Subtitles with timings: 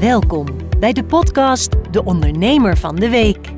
[0.00, 0.46] Welkom
[0.78, 3.48] bij de podcast De Ondernemer van de Week.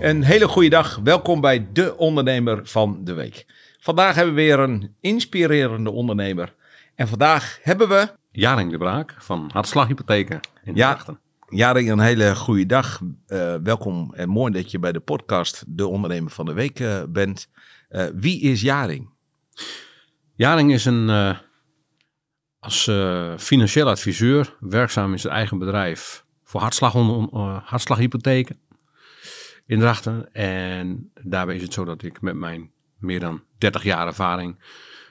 [0.00, 1.00] Een hele goede dag.
[1.04, 3.46] Welkom bij De Ondernemer van de Week.
[3.78, 6.54] Vandaag hebben we weer een inspirerende ondernemer.
[6.94, 10.92] En vandaag hebben we, Jaring de Braak van Hartslaghypotheken in Ja.
[10.92, 11.18] Drachten.
[11.48, 13.00] Jaring, een hele goede dag.
[13.26, 17.02] Eh, welkom en mooi dat je bij de podcast De Ondernemer van de Week eh,
[17.08, 17.48] bent.
[17.88, 19.08] Eh, wie is Jaring?
[20.34, 21.38] Jaring is een, eh,
[22.58, 28.60] als eh, financieel adviseur werkzaam in zijn eigen bedrijf voor uh, hartslaghypotheken
[29.66, 30.32] in Drachten.
[30.32, 34.58] En daarbij is het zo dat ik met mijn meer dan 30 jaar ervaring,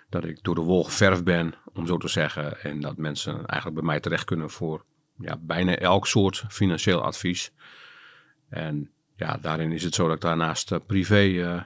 [0.10, 2.62] dat ik door de wol geverfd ben, om zo te zeggen.
[2.62, 4.86] En dat mensen eigenlijk bij mij terecht kunnen voor
[5.18, 7.52] ja, bijna elk soort financieel advies.
[8.50, 11.62] En ja, daarin is het zo dat ik daarnaast eh, privé eh,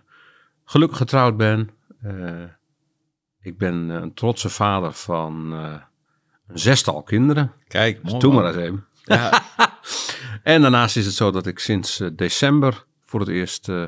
[0.66, 1.70] gelukkig getrouwd ben.
[2.02, 2.44] Eh,
[3.48, 5.74] ik ben een trotse vader van eh,
[6.48, 7.52] een zestal kinderen.
[7.68, 8.86] Kijk, Dus doe maar eens even.
[9.04, 9.44] Ja,
[10.44, 13.84] En daarnaast is het zo dat ik sinds eh, december voor het eerst eh,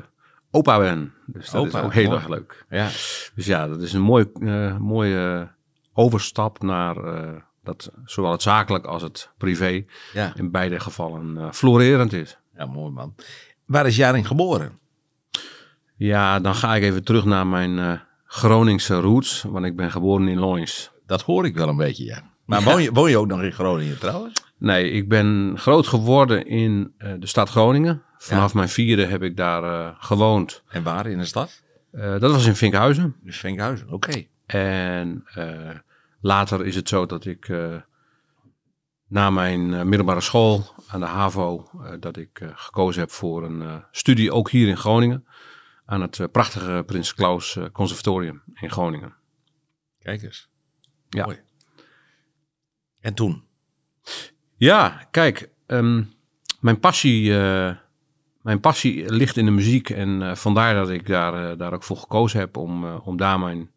[0.50, 1.12] opa ben.
[1.26, 2.64] Dus dat Opa, is ook heel erg leuk.
[2.70, 2.86] ja.
[3.34, 5.48] Dus ja, dat is een mooi, eh, mooie
[5.92, 10.32] overstap naar eh, dat zowel het zakelijk als het privé ja.
[10.34, 12.38] in beide gevallen eh, florerend is.
[12.56, 13.14] ja, mooi man.
[13.66, 14.78] Waar is Jaring geboren?
[15.96, 18.00] Ja, dan ga ik even terug naar mijn eh,
[18.32, 20.90] Groningse roots, want ik ben geboren in Loins.
[21.06, 22.22] Dat hoor ik wel een beetje, ja.
[22.44, 24.42] Maar Woon, je, woon je ook nog in Groningen trouwens?
[24.58, 28.02] Nee, ik ben groot geworden in eh, de stad Groningen.
[28.18, 30.62] Vanaf mijn vierde heb ik daar eh, gewoond.
[30.68, 31.62] En waar in de stad?
[31.90, 33.16] Eh, dat was in Vinkhuizen.
[33.24, 34.24] In Venkhuizen, oké.
[34.46, 35.24] En
[36.20, 37.52] later is het zo dat ik
[39.08, 41.70] na mijn middelbare school aan de HAVO,
[42.00, 45.24] dat ik gekozen heb voor een studie ook hier in Groningen.
[45.90, 49.14] Aan het eh, prachtige Prins Claus eh, Conservatorium in Groningen.
[49.98, 50.48] Kijk eens.
[51.08, 51.24] Ja.
[51.24, 51.38] Mooi.
[53.00, 53.42] En toen?
[54.56, 56.02] Ja, kijk, ehm,
[56.60, 57.74] mijn, passie, eh,
[58.42, 59.90] mijn passie ligt in de muziek.
[59.90, 63.70] En vandaar dat ik daar, daar ook voor gekozen heb om, om daar mijn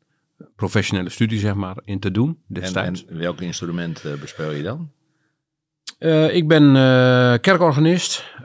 [0.55, 3.05] professionele studie zeg maar, in te doen En, destijds.
[3.05, 4.91] en welk instrument bespeel je dan?
[6.31, 6.73] Ik ben
[7.41, 8.35] kerkorganist,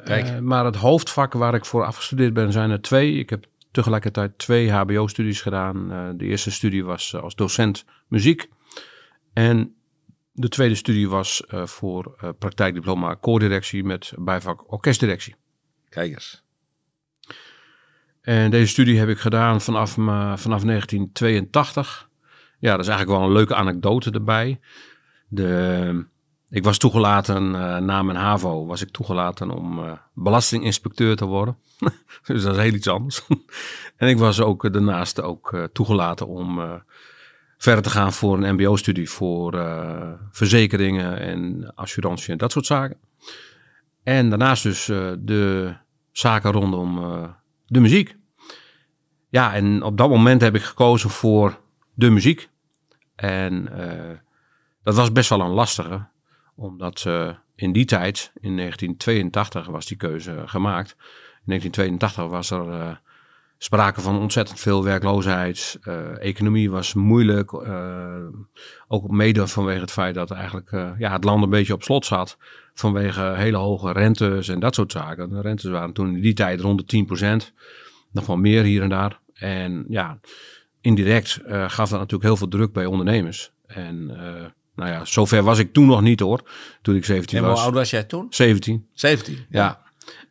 [0.40, 3.14] maar het hoofdvak waar ik voor afgestudeerd ben zijn er twee.
[3.14, 3.46] Ik heb
[3.78, 5.92] tegelijkertijd twee HBO-studies gedaan.
[5.92, 8.48] Eh, de eerste studie was eh, als docent muziek.
[9.32, 9.74] En
[10.32, 15.34] de tweede studie was eh, voor praktijkdiploma koordirectie met bijvak orkestdirectie.
[15.88, 16.42] Kijk eens.
[18.20, 22.08] En deze studie heb ik gedaan vanaf, vanaf 1982.
[22.58, 24.60] Ja, dat is eigenlijk wel een leuke anekdote erbij.
[25.28, 26.06] De,
[26.50, 31.56] ik was toegelaten, eh, na mijn HAVO, was ik toegelaten om eh, belastinginspecteur te worden.
[32.26, 33.22] dus dat is heel iets anders.
[33.96, 36.82] en ik was ook eh, daarnaast ook toegelaten om
[37.58, 39.52] verder te gaan voor een mbo-studie voor
[40.30, 42.96] verzekeringen en assurantie en dat soort zaken.
[44.02, 44.86] En daarnaast dus
[45.18, 45.74] de
[46.12, 47.00] zaken rondom
[47.66, 48.16] de muziek.
[49.28, 51.60] Ja, en op dat moment heb ik gekozen voor
[51.94, 52.48] de muziek.
[53.14, 53.68] En
[54.82, 56.06] dat was best wel een lastige,
[56.58, 57.06] omdat
[57.58, 60.96] in die tijd, in 1982, was die keuze gemaakt.
[61.48, 62.96] In 1982 was er eh,
[63.58, 65.78] sprake van ontzettend veel werkloosheid.
[65.82, 67.52] Eh, economie was moeilijk.
[67.52, 68.26] eh,
[68.88, 72.36] ook mede vanwege het feit dat eigenlijk ja, het land een beetje op slot zat.
[72.74, 75.30] Vanwege hele hoge rentes en dat soort zaken.
[75.30, 77.06] De rentes waren toen in die tijd rond de
[77.50, 77.52] 10%.
[78.10, 79.20] Nog wel meer hier en daar.
[79.34, 80.20] En ja,
[80.80, 83.52] indirect gaf dat natuurlijk heel veel druk bij ondernemers.
[83.66, 84.10] En
[84.78, 86.40] nou ja, zover was ik toen nog niet hoor.
[86.82, 87.62] Toen ik 17 En hoe was.
[87.64, 88.26] oud was jij toen?
[88.30, 89.38] 17, 17.
[89.50, 89.80] ja.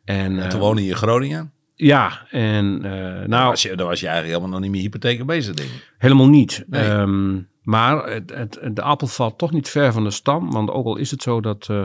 [0.06, 1.52] En, En eh, toen woonde je in Groningen?
[1.76, 4.82] ja, en eh, Nou, nou, was je, dan was je eigenlijk helemaal nog niet met
[4.92, 5.94] hypotheken bezig, denk ik.
[5.98, 6.64] Helemaal niet.
[6.68, 6.84] Nee.
[6.90, 10.52] Ehm, maar het, het, de appel valt toch niet ver van de stam.
[10.52, 11.84] Want ook al is het zo dat eh,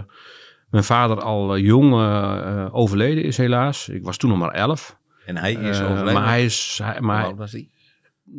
[0.71, 3.89] mijn vader al eh, jong eh, eh, overleden is helaas.
[3.89, 4.97] Ik was toen nog maar elf.
[5.27, 6.13] En hij is Eh, overleden.
[6.15, 7.69] maar hij, is, hij, Hoe maar oud was hij?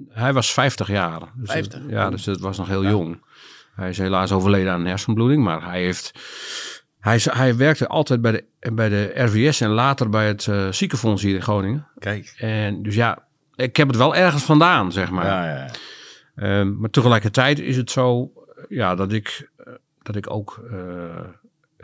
[0.10, 1.20] hij was 50 jaar.
[1.36, 1.80] Dus 50?
[1.82, 2.90] het- ja, dus het was nog heel Ja.
[2.90, 3.22] jong.
[3.76, 5.44] Hij is helaas overleden aan een hersenbloeding.
[5.44, 6.12] Maar hij heeft...
[7.00, 11.22] Hij, hij werkte altijd bij de, bij de RVS en later bij het eh, ziekenfonds
[11.22, 11.88] hier in Groningen.
[12.00, 12.34] Kijk.
[12.38, 13.24] En dus ja,
[13.56, 15.26] ik heb het wel ergens vandaan, zeg maar.
[15.26, 15.70] Ja, ja.
[16.36, 20.64] Ehm, maar tegelijkertijd is het zo eh, ja, dat, ik, eh, dat ik ook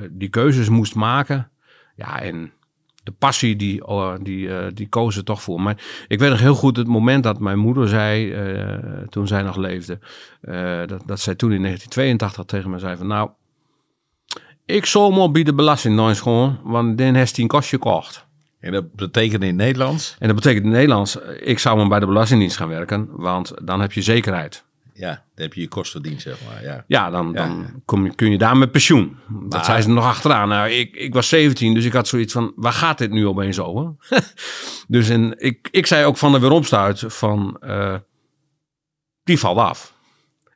[0.09, 1.49] die keuzes moest maken.
[1.95, 2.51] Ja, en
[3.09, 5.61] de passie, die, oh, die, eh, die koos er toch voor.
[5.61, 5.77] Maar
[6.07, 8.77] ik weet nog heel goed het moment dat mijn moeder zei, eh,
[9.09, 9.99] toen zij nog leefde,
[10.41, 13.29] eh, dat, dat zij toen in 1982 tegen me zei van nou,
[14.65, 17.77] ik zal maar bij de belasting nog eens gewoon, want dan heeft hij een kostje
[17.77, 18.27] gekocht.
[18.59, 20.15] En dat betekent in het Nederlands?
[20.19, 23.53] En dat betekent in het Nederlands, ik zou maar bij de Belastingdienst gaan werken, want
[23.63, 24.63] dan heb je zekerheid.
[24.99, 26.63] Ja, dan heb je je kost verdiend, zeg maar.
[26.63, 26.83] Ja.
[26.87, 27.45] Ja, dan, Ja.
[27.47, 29.17] dan kom je, kun je daar met pensioen.
[29.29, 30.49] Dat Maar- zijn ze nog achteraan.
[30.49, 33.59] Nou, ik, ik was 17, dus ik had zoiets van, waar gaat dit nu opeens
[33.59, 33.93] over?
[34.87, 37.95] dus en ik, ik zei ook van de weeromstuit van, eh,
[39.23, 39.93] die valt af.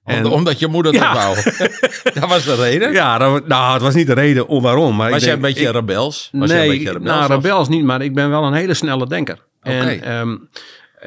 [0.03, 1.13] En- omdat je moeder Ja.
[1.13, 1.35] dat wou.
[2.19, 2.91] dat was de reden?
[2.91, 4.95] Ja, dat, nou, het was niet de reden om waarom.
[4.95, 6.29] Maar Was ik jij een beetje ik- rebels?
[6.31, 7.09] Was nee, een beetje rebels?
[7.27, 9.37] nou, rebels niet, maar ik ben wel een hele snelle denker.
[9.61, 9.75] Oké.
[9.75, 10.37] En ehm, eh,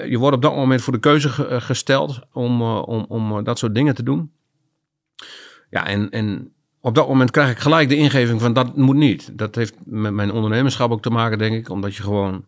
[0.08, 3.36] je wordt op dat moment voor de keuze ge- eh, gesteld om, eh, om, om
[3.38, 4.30] eh, dat soort dingen te doen.
[5.70, 9.38] Ja, en, en op dat moment krijg ik gelijk de ingeving van dat moet niet.
[9.38, 11.68] Dat heeft met mijn ondernemerschap ook te maken, denk ik.
[11.70, 12.46] Omdat je gewoon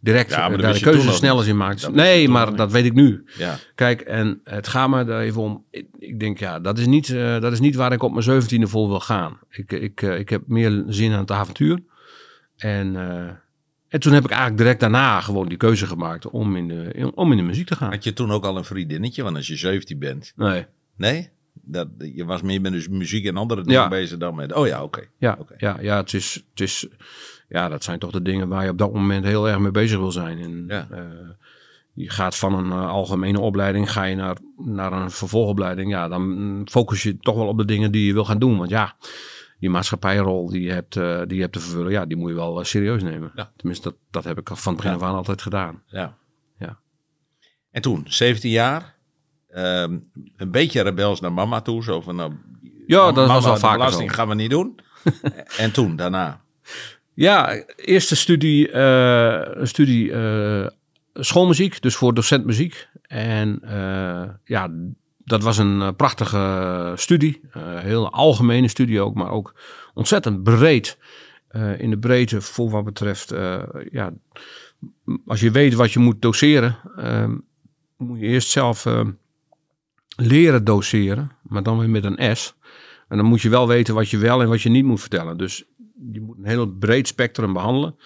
[0.00, 1.80] direct Ja, eh, daar de nog sneller in maakt.
[1.80, 3.24] Dat nee, maar dat weet ik nu.
[3.38, 3.56] Ja.
[3.74, 5.64] Kijk, en het gaat me er even om.
[5.70, 8.22] Ik, ik denk, ja, dat is, niet, eh, dat is niet waar ik op mijn
[8.22, 9.38] zeventiende vol wil gaan.
[9.50, 11.78] Ik, ik, eh, ik heb meer zin aan het avontuur.
[12.56, 13.30] En, eh,
[13.90, 17.16] en toen heb ik eigenlijk direct daarna gewoon die keuze gemaakt om in de, in-
[17.16, 17.90] om in de muziek te gaan.
[17.90, 19.22] Had je toen ook al een vriendinnetje?
[19.22, 20.32] Want als je 17 bent...
[20.36, 20.66] Nee.
[20.96, 21.28] Nee?
[21.62, 23.88] Dat, je was meer met de muziek en andere dingen Ja.
[23.88, 24.52] bezig dan met...
[24.52, 25.02] Oh ja, oké.
[25.18, 26.86] Ja, ja, ja, het is, het is,
[27.48, 29.98] ja, dat zijn toch de dingen waar je op dat moment heel erg mee bezig
[29.98, 30.38] wil zijn.
[30.38, 30.86] En, Ja.
[30.90, 31.00] eh,
[31.92, 35.90] je gaat van een eh, algemene opleiding ga je naar, naar een vervolgopleiding.
[35.90, 38.58] Ja, dan focus je toch wel op de dingen die je wil gaan doen.
[38.58, 38.96] Want ja,
[39.60, 42.36] die maatschappijrol die je hebt, eh, die je hebt te vervullen, ja, die moet je
[42.36, 43.32] wel eh, serieus nemen.
[43.34, 43.52] Ja.
[43.56, 45.82] Tenminste, dat, dat heb ik van het begin af aan altijd gedaan.
[45.86, 46.16] Ja.
[46.58, 46.78] Ja.
[47.70, 48.94] En toen, 17 jaar...
[49.48, 49.98] ehm,
[50.36, 51.82] een beetje rebels naar mama toe.
[51.82, 52.32] Zo van, nou,
[52.86, 54.16] Ja, dat mama, was al vaker belasting zo.
[54.16, 54.80] gaan we niet doen.
[55.56, 56.40] en toen, daarna.
[57.14, 60.12] Ja, eerste studie, eh, studie
[61.12, 62.88] schoolmuziek, dus voor docent muziek.
[63.02, 63.60] En
[64.44, 64.70] ja,
[65.30, 67.40] dat was een eh, prachtige studie.
[67.52, 69.54] Eh, heel algemene studie ook, maar ook
[69.94, 70.98] ontzettend breed.
[71.48, 73.34] Eh, in de breedte voor wat betreft,
[73.90, 74.12] ja,
[75.26, 77.28] als je weet wat je moet doseren, eh,
[77.96, 79.06] moet je eerst zelf eh,
[80.16, 82.54] leren doseren, maar dan weer met een S.
[83.08, 85.38] En dan moet je wel weten wat je wel en wat je niet moet vertellen.
[85.38, 85.64] Dus
[86.12, 87.96] je moet een heel breed spectrum behandelen.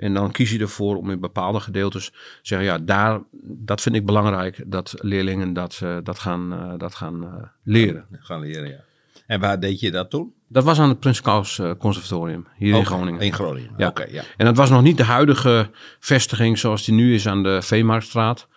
[0.00, 3.94] En dan kies je ervoor om in bepaalde gedeeltes te zeggen, ja, daar, dat vind
[3.94, 8.06] ik belangrijk, dat leerlingen dat, eh, dat gaan, eh, dat gaan eh, leren.
[8.12, 8.80] Gaan leren, ja.
[9.26, 10.32] En waar deed je dat toen?
[10.48, 13.20] Dat was aan het Prins Claus Conservatorium, hier in Groningen.
[13.20, 13.88] In Groningen, Ja.
[13.88, 14.22] oké, ja.
[14.36, 15.70] En dat was nog niet de huidige
[16.00, 18.48] vestiging zoals die nu is aan de Veemarktstraat.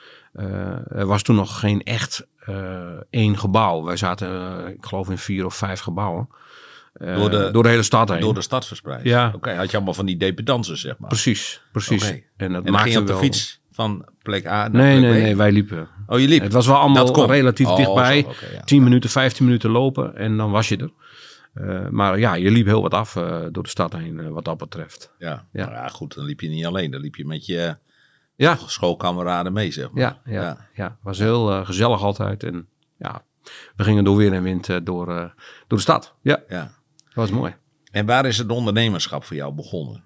[0.88, 2.28] Er was toen nog geen echt
[3.10, 3.84] één gebouw.
[3.84, 6.28] Wij zaten, ik geloof, in vier of vijf gebouwen.
[7.04, 8.20] Eh, Door de- door de hele stad heen.
[8.20, 9.04] Door de stad verspreid.
[9.04, 9.32] Ja.
[9.36, 11.10] Oké, had je allemaal van die dependances, zeg maar.
[11.10, 12.14] Precies, precies.
[12.38, 15.12] En dat En ging je op de wel- fiets van plek A naar Nee, plek
[15.12, 15.24] nee, B?
[15.24, 15.88] nee, wij liepen.
[16.08, 16.42] Oh, je liep?
[16.42, 18.22] Het was wel allemaal relatief Oh, dichtbij.
[18.22, 18.62] zo, oké, ja.
[18.62, 20.92] 10 minuten, 15 minuten lopen en dan was je er.
[21.54, 24.58] Eh, maar ja, je liep heel wat af eh, door de stad heen, wat dat
[24.58, 25.14] betreft.
[25.18, 25.46] Ja.
[25.52, 25.70] Ja.
[25.72, 26.92] Ja, goed, dan liep je niet alleen.
[26.92, 27.78] Dan liep je met je
[28.36, 30.02] Ja, schoolkameraden mee, zeg maar.
[30.04, 30.68] ja, ja, Ja.
[30.74, 30.98] ja.
[31.02, 32.44] was heel gezellig altijd.
[32.44, 32.68] En
[32.98, 33.24] ja,
[33.76, 35.34] we gingen door weer en wind door, door
[35.68, 36.16] de stad.
[36.22, 36.72] Ja, Ja.
[37.14, 37.56] Dat was mooi.
[37.92, 40.04] En waar is het ondernemerschap voor jou begonnen?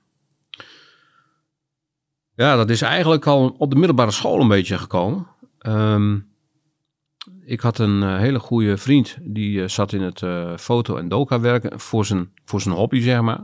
[2.35, 5.27] Ja, dat is eigenlijk al op de middelbare school een beetje gekomen.
[5.59, 6.17] Ehm,
[7.45, 11.07] ik had een eh, hele goede vriend die eh, zat in het eh, foto- en
[11.07, 13.43] doka werken voor zijn, voor zijn hobby, zeg maar.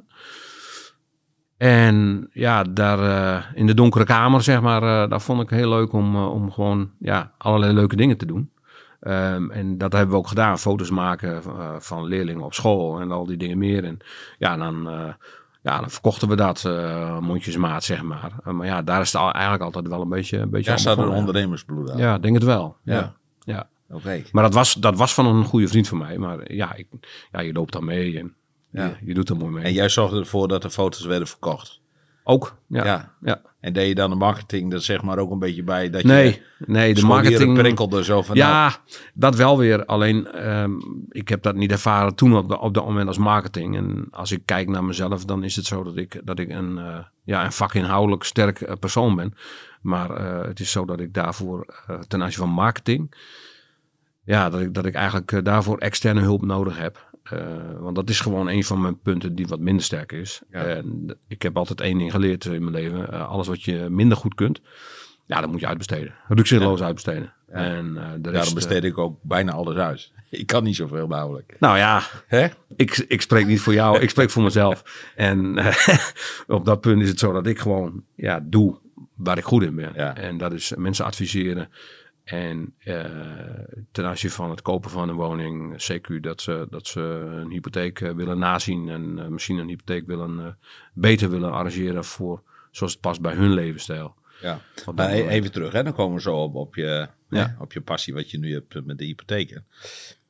[1.57, 6.15] En ja, daar in de donkere kamer, zeg maar, daar vond ik heel leuk om,
[6.15, 8.51] om gewoon ja, allerlei leuke dingen te doen.
[9.03, 13.12] Ehm, en dat hebben we ook gedaan, foto's maken eh, van leerlingen op school en
[13.12, 13.83] al die dingen meer.
[13.83, 14.00] En
[14.38, 15.13] ja, dan, eh,
[15.62, 18.31] ja, dan verkochten we dat eh, mondjesmaat, zeg maar.
[18.43, 20.98] Maar ja, daar is het al, eigenlijk altijd wel een beetje, een beetje aan staat
[20.98, 21.98] een ondernemersbloed aan.
[21.98, 22.77] Ja, denk het wel.
[22.83, 22.93] Ja.
[22.93, 23.13] Ja.
[23.39, 23.69] ja.
[23.95, 24.22] Oké.
[24.31, 26.17] Maar dat was, dat was van een goede vriend van mij.
[26.17, 26.88] Maar ja, ik,
[27.31, 28.33] ja je loopt dan mee en
[28.72, 28.86] Ja.
[28.86, 29.63] je, je doet er mooi mee.
[29.63, 31.81] En jij zorgde ervoor dat de foto's werden verkocht.
[32.24, 32.86] Ook, ja.
[32.86, 33.13] Ja.
[33.22, 33.42] ja.
[33.60, 36.25] En deed je dan de marketing er zeg maar ook een beetje bij dat Nee,
[36.25, 37.58] je nee, de marketing...
[37.58, 38.75] prikkelde zo van nou, Ja,
[39.13, 39.86] dat wel weer.
[39.86, 40.72] Alleen, ehm,
[41.10, 43.75] ik heb dat niet ervaren toen op, de, op dat moment als marketing.
[43.75, 46.77] En als ik kijk naar mezelf, dan is het zo dat ik, dat ik een,
[46.77, 49.34] eh, ja, een vakinhoudelijk sterk eh, persoon ben.
[49.82, 51.65] Maar eh, het is zo dat ik daarvoor,
[52.08, 53.15] ten aanzien van marketing,
[54.24, 57.12] ja, dat ik, dat ik eigenlijk daarvoor externe hulp nodig heb.
[57.24, 57.39] Eh,
[57.80, 60.42] want dat is gewoon een van mijn punten die wat minder sterk is.
[60.51, 60.63] Ja.
[60.63, 63.12] En ik heb altijd één ding geleerd in mijn leven.
[63.12, 64.62] Eh, alles wat je minder goed kunt,
[65.25, 66.13] ja, dat moet je uitbesteden.
[66.27, 67.34] Rukzichtloos uitbesteden.
[67.48, 70.12] En, eh, de rest, daarom eh, besteed ik ook bijna alles uit.
[70.30, 71.56] Ik kan niet zoveel namelijk.
[71.60, 72.48] nou ja, Hè?
[72.75, 74.84] ik, ik spreek niet voor jou, ik spreek voor mezelf.
[75.15, 75.98] En eh,
[76.58, 78.80] op dat punt is het zo dat ik gewoon ja, doe
[79.15, 80.15] waar ik goed in ben.
[80.15, 81.70] En dat is mensen adviseren.
[82.24, 83.06] En eh,
[83.92, 87.01] ten aanzien van het kopen van een woning, CQ, dat ze, dat ze
[87.42, 90.58] een hypotheek eh, willen nazien en eh, misschien een hypotheek willen,
[90.94, 94.15] beter willen arrangeren voor zoals het past bij hun levensstijl.
[94.42, 94.60] Ja.
[94.96, 95.30] Maar e- moment.
[95.30, 95.84] even terug, hè?
[95.84, 98.86] dan komen we zo op, op je, hè, op je passie wat je nu hebt
[98.86, 99.65] met de hypotheken.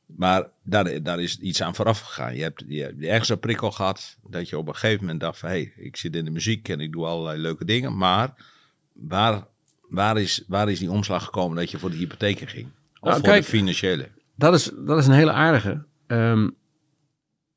[0.05, 2.35] Maar daar, daar is iets aan vooraf gegaan.
[2.35, 5.39] Je hebt, je hebt ergens een prikkel gehad dat je op een gegeven moment dacht
[5.39, 5.49] van...
[5.49, 7.97] hé, hey, ik zit in de muziek en ik doe allerlei leuke dingen.
[7.97, 8.33] Maar
[8.93, 9.47] waar,
[9.93, 12.65] waar, is, waar is die omslag gekomen dat je voor de hypotheken ging?
[12.99, 14.09] Of Nou, voor kijk, de financiële?
[14.35, 15.85] Dat is, dat is een hele aardige.
[16.07, 16.49] Ehm,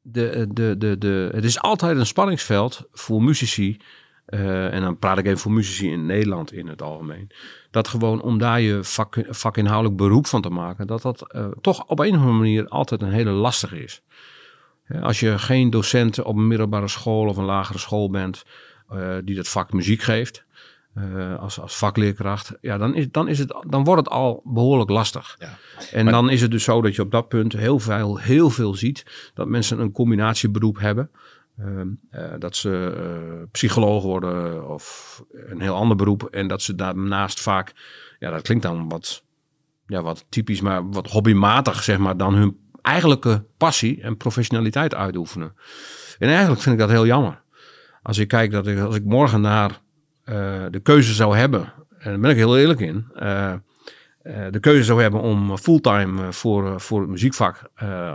[0.02, 3.76] de, de, de, de, het is altijd een spanningsveld voor muzici.
[4.26, 7.30] eh, en dan praat ik even voor muzici in Nederland in het algemeen.
[7.70, 11.86] Dat gewoon om daar je vak, vakinhoudelijk beroep van te maken, dat dat eh, toch
[11.86, 14.02] op een of andere manier altijd een hele lastige is.
[15.00, 18.44] Als je geen docent op een middelbare school of een lagere school bent
[18.88, 20.44] eh, die dat vak muziek geeft,
[20.96, 24.90] eh, als, als vakleerkracht, ja, dan, is, dan, is het, dan wordt het al behoorlijk
[24.90, 25.36] lastig.
[25.38, 25.58] Ja.
[25.92, 28.50] En Maar- dan is het dus zo dat je op dat punt heel veel, heel
[28.50, 31.10] veel ziet dat mensen een combinatieberoep hebben.
[31.58, 36.22] Ehm, eh, dat ze eh, psycholoog worden of een heel ander beroep.
[36.22, 37.72] En dat ze daarnaast vaak,
[38.18, 39.24] ja, dat klinkt dan wat,
[39.86, 45.54] ja, wat typisch, maar wat hobbymatig, zeg maar, dan hun eigenlijke passie en professionaliteit uitoefenen.
[46.18, 47.42] En eigenlijk vind ik dat heel jammer.
[48.02, 49.80] Als ik kijk dat ik, als ik morgen naar
[50.26, 53.58] eh, de keuze zou hebben, en daar ben ik heel eerlijk in, eh, eh,
[54.50, 57.70] de keuze zou hebben om fulltime voor, voor het muziekvak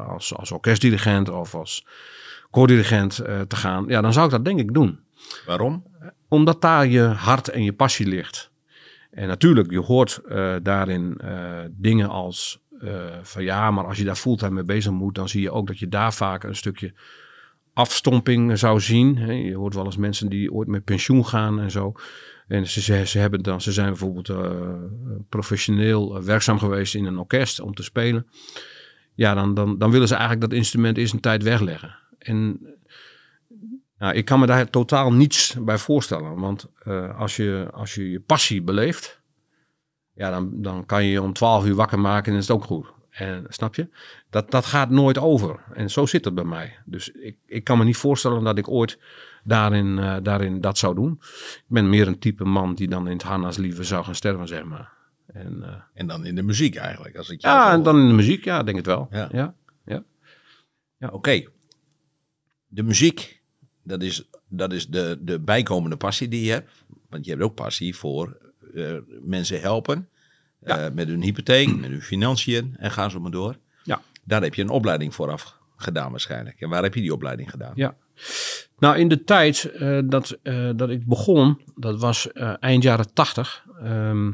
[0.07, 1.85] als, als orkestdirigent of als
[2.49, 3.15] koordirigent
[3.47, 4.99] te gaan, ja, dan zou ik dat denk ik doen
[5.45, 5.83] Waarom?
[6.27, 8.51] omdat daar je hart en je passie ligt.
[9.11, 10.21] En natuurlijk, je hoort
[10.63, 11.21] daarin
[11.71, 12.59] dingen als
[13.21, 15.79] van ja, maar als je daar fulltime mee bezig moet, dan zie je ook dat
[15.79, 16.93] je daar vaak een stukje
[17.73, 19.15] afstomping zou zien.
[19.45, 21.93] Je hoort wel eens mensen die ooit met pensioen gaan en zo.
[22.47, 24.51] En ze, ze, hebben dan, ze zijn bijvoorbeeld eh,
[25.29, 28.27] professioneel eh, werkzaam geweest in een orkest om te spelen.
[29.13, 31.97] Ja, dan, dan, dan willen ze eigenlijk dat instrument eens een tijd wegleggen.
[32.17, 32.59] En
[33.97, 36.39] nou, ik kan me daar totaal niets bij voorstellen.
[36.39, 39.21] Want eh, als, je, als je je passie beleeft,
[40.13, 42.63] ja, dan, dan kan je je om 12 uur wakker maken en is het ook
[42.63, 42.93] goed.
[43.11, 43.89] En snap je?
[44.29, 45.59] Dat, dat gaat nooit over.
[45.73, 46.77] En zo zit het bij mij.
[46.85, 48.99] Dus ik, ik kan me niet voorstellen dat ik ooit
[49.43, 51.11] daarin, eh, daarin dat zou doen.
[51.55, 54.47] Ik ben meer een type man die dan in het harnas liever zou gaan sterven,
[54.47, 54.91] zeg maar.
[55.25, 57.15] En, eh, En dan in de muziek eigenlijk.
[57.15, 59.07] Als ik ja, en dan in de muziek, ja, denk het wel.
[59.11, 59.29] Ja.
[59.31, 59.53] ja.
[61.11, 61.43] Oké.
[62.67, 63.41] De muziek,
[63.83, 66.71] dat is, dat is de, de bijkomende passie die je hebt.
[67.09, 68.37] Want je hebt ook passie voor
[68.73, 70.09] eh, mensen helpen.
[70.65, 70.77] Ja.
[70.77, 73.55] eh, met hun hypotheek, met hun financiën en ga zo maar door.
[73.83, 74.01] Ja.
[74.23, 76.61] Daar heb je een opleiding vooraf gedaan waarschijnlijk.
[76.61, 77.71] En waar heb je die opleiding gedaan?
[77.75, 77.95] Ja.
[78.79, 83.65] Nou, in de tijd eh, dat, eh, dat ik begon, dat was eind jaren tachtig,
[83.83, 84.31] ehm,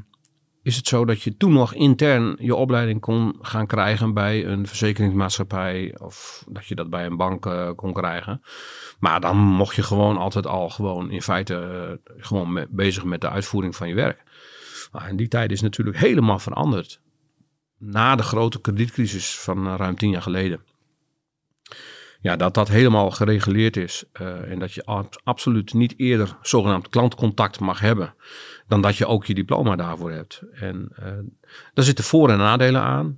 [0.63, 4.67] is het zo dat je toen nog intern je opleiding kon gaan krijgen bij een
[4.67, 7.41] verzekeringsmaatschappij of dat je dat bij een bank
[7.75, 8.41] kon krijgen.
[8.99, 13.75] Maar dan mocht je gewoon altijd al gewoon in feite gewoon bezig met de uitvoering
[13.75, 14.23] van je werk.
[14.91, 17.01] Nou, die tijd is natuurlijk helemaal veranderd.
[17.77, 20.59] Na de grote kredietcrisis van eh, ruim tien jaar geleden
[22.21, 24.03] ja, dat dat helemaal gereguleerd is.
[24.11, 28.13] eh, en dat je ab- absoluut niet eerder zogenaamd klantcontact mag hebben.
[28.67, 30.41] dan dat je ook je diploma daarvoor hebt.
[30.53, 31.11] En eh
[31.73, 33.17] daar zitten voor- en nadelen aan.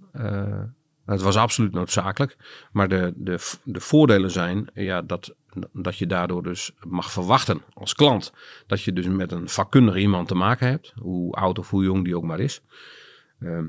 [1.09, 2.37] Eh het was absoluut noodzakelijk.
[2.71, 5.35] Maar de, de, de voordelen zijn ja, dat,
[5.73, 8.33] dat je daardoor dus mag verwachten als klant.
[8.67, 10.93] dat je dus met een vakkundige iemand te maken hebt.
[10.95, 12.61] Hoe oud of hoe jong die ook maar is.
[13.39, 13.65] Ehm,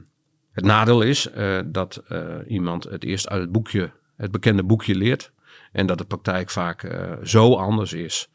[0.53, 4.95] het nadeel is eh, dat eh, iemand het eerst uit het boekje, het bekende boekje
[4.95, 5.33] leert.
[5.73, 8.31] En dat de praktijk vaak eh, zo anders is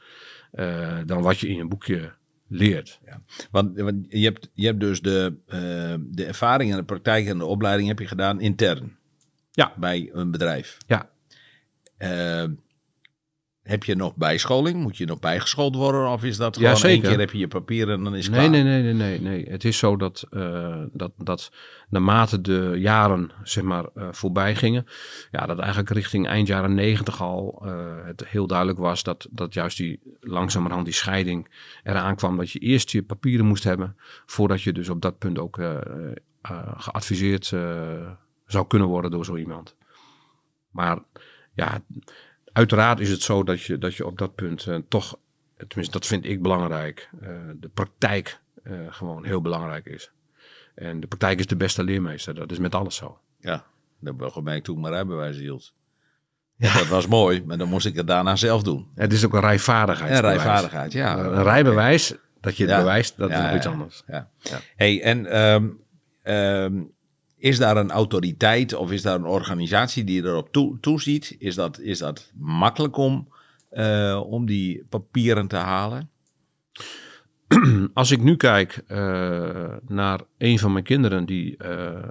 [1.05, 2.13] dan wat je in een boekje
[2.47, 2.99] leert.
[3.51, 7.37] Want, want je, hebt, je hebt dus de, eh, de ervaring en de praktijk en
[7.37, 8.97] de opleiding heb je gedaan intern.
[9.51, 9.73] Ja.
[9.77, 10.77] Bij een bedrijf.
[10.87, 11.09] Ja.
[11.97, 12.43] Eh,
[13.65, 14.81] heb je nog bijscholing?
[14.81, 16.09] Moet je nog bijgeschoold worden?
[16.09, 17.09] Of is dat Ja, gewoon één zeker.
[17.09, 18.63] keer heb je je papieren en dan is het Nee, klaar?
[18.63, 19.45] nee, nee, nee, nee, nee.
[19.49, 21.51] Het is zo dat, eh, dat, dat
[21.89, 24.85] naarmate de jaren zeg maar, eh, voorbij gingen,
[25.31, 29.53] ja, dat eigenlijk richting eind jaren negentig al eh, het heel duidelijk was dat, dat
[29.53, 31.47] juist die langzamerhand die scheiding
[31.83, 32.37] eraan kwam.
[32.37, 33.95] Dat je eerst je papieren moest hebben
[34.25, 35.59] voordat je dus op dat punt ook
[36.77, 37.45] geadviseerd
[38.45, 39.75] zou kunnen worden door zo iemand.
[40.71, 40.99] Maar
[41.53, 41.79] ja,
[42.55, 45.17] uiteraard is het zo dat je, dat je op dat punt eh, toch,
[45.57, 50.11] tenminste dat vind ik belangrijk, eh, de praktijk eh, gewoon heel belangrijk is.
[50.75, 53.19] En de praktijk is de beste leermeester, dat is met alles zo.
[53.39, 53.63] Ja, dat
[54.03, 55.73] heb ik wel gemerkt toen mijn rijbewijs hield.
[56.55, 56.73] Ja.
[56.73, 58.87] Dat was mooi, maar dan moest ik het daarna zelf doen.
[58.95, 60.11] Het is ook een rijvaardigheid.
[60.11, 61.17] En rijvaardigheid, ja.
[61.17, 62.77] Een rijbewijs, dat je het Ja.
[62.77, 64.03] bewijst, dat is nog iets anders.
[64.07, 64.29] Ja.
[64.39, 64.59] Ja.
[64.75, 66.83] Hey, en ehm,
[67.45, 71.35] is daar een autoriteit of is daar een organisatie die erop toe, toeziet?
[71.39, 73.27] Is dat, is dat makkelijk om,
[73.69, 76.09] eh, om die papieren te halen?
[77.93, 82.07] als ik nu kijk uh, naar een van mijn kinderen die uh,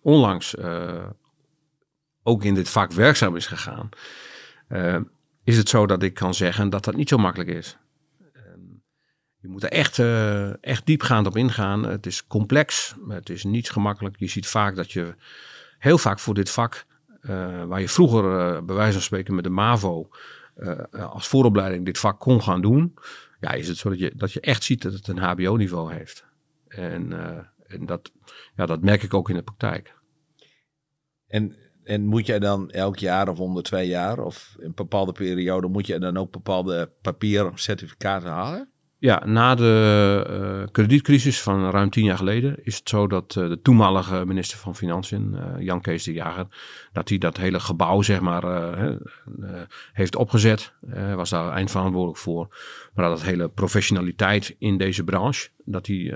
[0.00, 0.54] onlangs
[2.22, 3.88] ook in dit vak werkzaam is gegaan,
[5.44, 7.76] is het zo dat ik kan zeggen dat dat niet zo makkelijk is.
[9.40, 9.98] Je moet er echt,
[10.60, 11.82] echt diepgaand op ingaan.
[11.82, 14.18] Het is complex, het is niet gemakkelijk.
[14.18, 15.14] Je ziet vaak dat je
[15.78, 16.86] heel vaak voor dit vak,
[17.66, 18.22] waar je vroeger
[18.64, 20.08] bij wijze van spreken met de MAVO
[20.92, 22.94] als vooropleiding dit vak kon gaan doen,
[23.40, 26.24] ja, is het zo dat je, dat je echt ziet dat het een HBO-niveau heeft.
[26.68, 28.12] En, uh, en dat,
[28.56, 29.94] ja, dat merk ik ook in de praktijk.
[31.26, 35.68] En, en moet jij dan elk jaar of onder twee jaar of een bepaalde periode,
[35.68, 38.69] moet je dan ook bepaalde papieren certificaten halen?
[39.00, 43.48] Ja, na de uh, kredietcrisis van ruim tien jaar geleden is het zo dat uh,
[43.48, 46.46] de toenmalige minister van Financiën, uh, Jan Kees de Jager,
[46.92, 48.44] dat hij dat hele gebouw zeg maar
[49.92, 50.72] heeft opgezet.
[51.14, 52.56] Was daar eindverantwoordelijk voor.
[52.94, 56.12] Maar dat hele professionaliteit in deze branche, dat die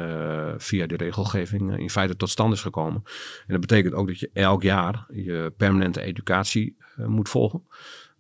[0.57, 3.03] via de regelgeving in feite tot stand is gekomen.
[3.47, 7.63] En dat betekent ook dat je elk jaar je permanente educatie moet volgen.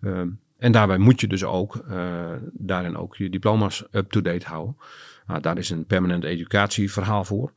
[0.00, 4.76] Ehm, en daarbij moet je dus ook uh, daarin ook je diploma's up-to-date houden.
[5.26, 7.52] Nou, daar is een permanent educatieverhaal voor.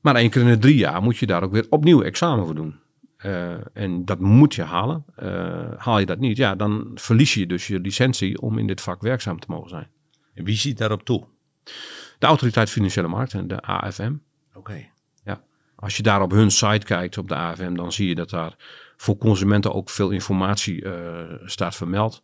[0.00, 2.54] Maar één keer in de drie jaar moet je daar ook weer opnieuw examen voor
[2.54, 2.78] doen.
[3.24, 5.04] Uh, en dat moet je halen.
[5.22, 8.80] Uh, haal je dat niet, ja, dan verlies je dus je licentie om in dit
[8.80, 9.88] vak werkzaam te mogen zijn.
[10.34, 11.26] En wie ziet daarop toe?
[12.18, 14.14] De Autoriteit Financiële Markten, de AFM.
[14.54, 14.86] Oké.
[15.24, 15.42] Ja.
[15.74, 18.56] Als je daar op hun site kijkt, op de AFM, dan zie je dat daar
[18.96, 20.92] voor consumenten ook veel informatie uh,
[21.44, 22.22] staat vermeld.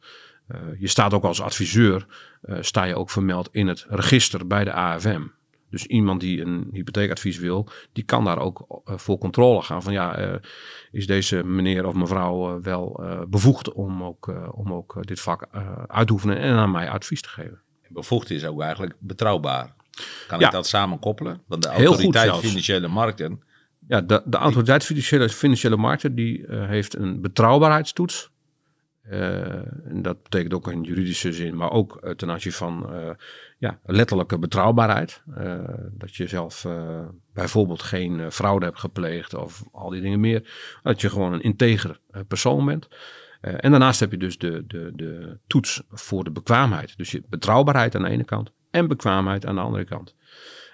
[0.48, 2.06] Uh, je staat ook als adviseur,
[2.44, 5.22] uh, sta je ook vermeld in het register bij de AFM.
[5.70, 9.82] Dus iemand die een hypotheekadvies wil, die kan daar ook voor controle gaan.
[9.82, 10.40] Van ja,
[10.90, 15.46] is deze meneer of mevrouw wel bevoegd om ook, om ook dit vak
[15.86, 17.60] uit te oefenen en aan mij advies te geven.
[17.88, 19.74] Bevoegd is ook eigenlijk betrouwbaar.
[20.26, 20.46] Kan ja.
[20.46, 21.42] ik dat samen koppelen?
[21.46, 23.42] Want de autoriteit financiële markten
[23.88, 28.30] ja, de, de autoriteit financiële, financiële markten die uh, heeft een betrouwbaarheidstoets.
[29.10, 29.54] Uh,
[29.88, 32.86] en dat betekent ook in juridische zin, maar ook uh, ten aanzien van
[33.58, 35.22] ja, letterlijke betrouwbaarheid.
[35.90, 36.66] dat je zelf
[37.34, 40.50] bijvoorbeeld geen fraude hebt gepleegd of al die dingen meer.
[40.82, 42.88] Dat je gewoon een integer persoon bent.
[43.40, 46.96] en daarnaast heb je dus de, de, de toets voor de bekwaamheid.
[46.96, 50.14] Dus je betrouwbaarheid aan de ene kant en bekwaamheid aan de andere kant.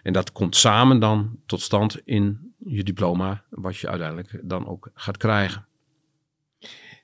[0.03, 4.91] En dat komt samen dan tot stand in je diploma, wat je uiteindelijk dan ook
[4.95, 5.67] gaat krijgen.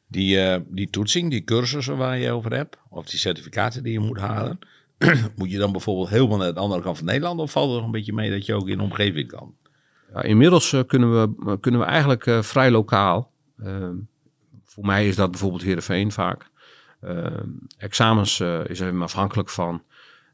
[0.06, 4.00] Die, uh, die toetsing, die cursussen waar je over hebt, of die certificaten die je
[4.00, 4.58] moet halen,
[5.36, 7.84] moet je dan bijvoorbeeld helemaal naar de andere kant van Nederland of valt er nog
[7.84, 9.54] een beetje mee dat je ook in de omgeving kan?
[10.14, 13.30] Ja, inmiddels uh, kunnen, we, kunnen we eigenlijk uh, vrij lokaal.
[13.58, 13.94] Ehm,
[14.64, 16.50] voor mij is dat bijvoorbeeld Heerenveen vaak.
[17.00, 19.82] Ehm, examens is even afhankelijk van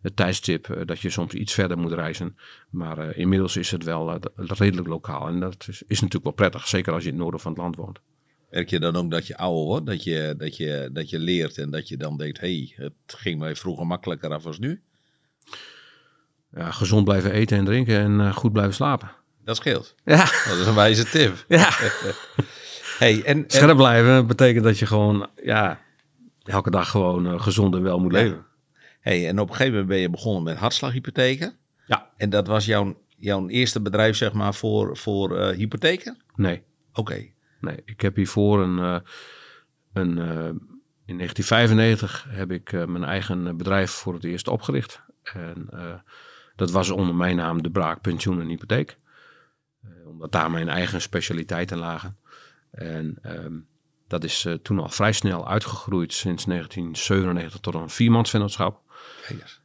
[0.03, 2.37] het tijdstip uh, dat je soms iets verder moet reizen.
[2.71, 5.29] Maar uh, inmiddels is het wel uh, redelijk lokaal.
[5.29, 7.61] En dat is, is, natuurlijk wel prettig, zeker als je in het noorden van het
[7.61, 7.99] land woont.
[8.51, 11.59] Merk je dan ook dat je ouder wordt, dat je, dat je, dat je leert
[11.59, 14.83] en dat je dan denkt, hé, hey, het ging mij vroeger makkelijker af als nu?
[16.55, 19.11] Ja, gezond blijven eten en drinken en goed blijven slapen.
[19.45, 19.95] Dat scheelt.
[20.05, 20.17] Ja.
[20.17, 21.45] Dat is een wijze tip.
[21.49, 21.69] Ja.
[22.99, 23.45] hey, en.
[23.47, 25.81] Scherp blijven betekent dat je gewoon, ja,
[26.45, 28.45] elke dag gewoon gezond en wel moet leven.
[29.01, 31.57] Hey, en op een gegeven moment ben je begonnen met hartslaghypotheken.
[31.87, 32.11] Ja.
[32.17, 36.19] En dat was jouw, jouw eerste bedrijf, zeg maar, voor, voor uh, hypotheken?
[36.35, 36.63] Nee.
[36.91, 37.01] Oké.
[37.01, 37.35] Okay.
[37.61, 38.99] Nee, ik heb hiervoor een, uh,
[39.93, 40.49] een uh,
[41.05, 45.01] in 1995 heb ik mijn eigen bedrijf voor het eerst opgericht.
[45.23, 45.69] En
[46.57, 48.99] dat was onder mijn naam De Braak Pensioen en Hypotheek.
[50.05, 52.17] omdat daar mijn eigen specialiteiten lagen.
[52.71, 53.67] En um,
[54.11, 58.81] dat is uh, toen al vrij snel uitgegroeid sinds 1997 tot een viermansvennootschap.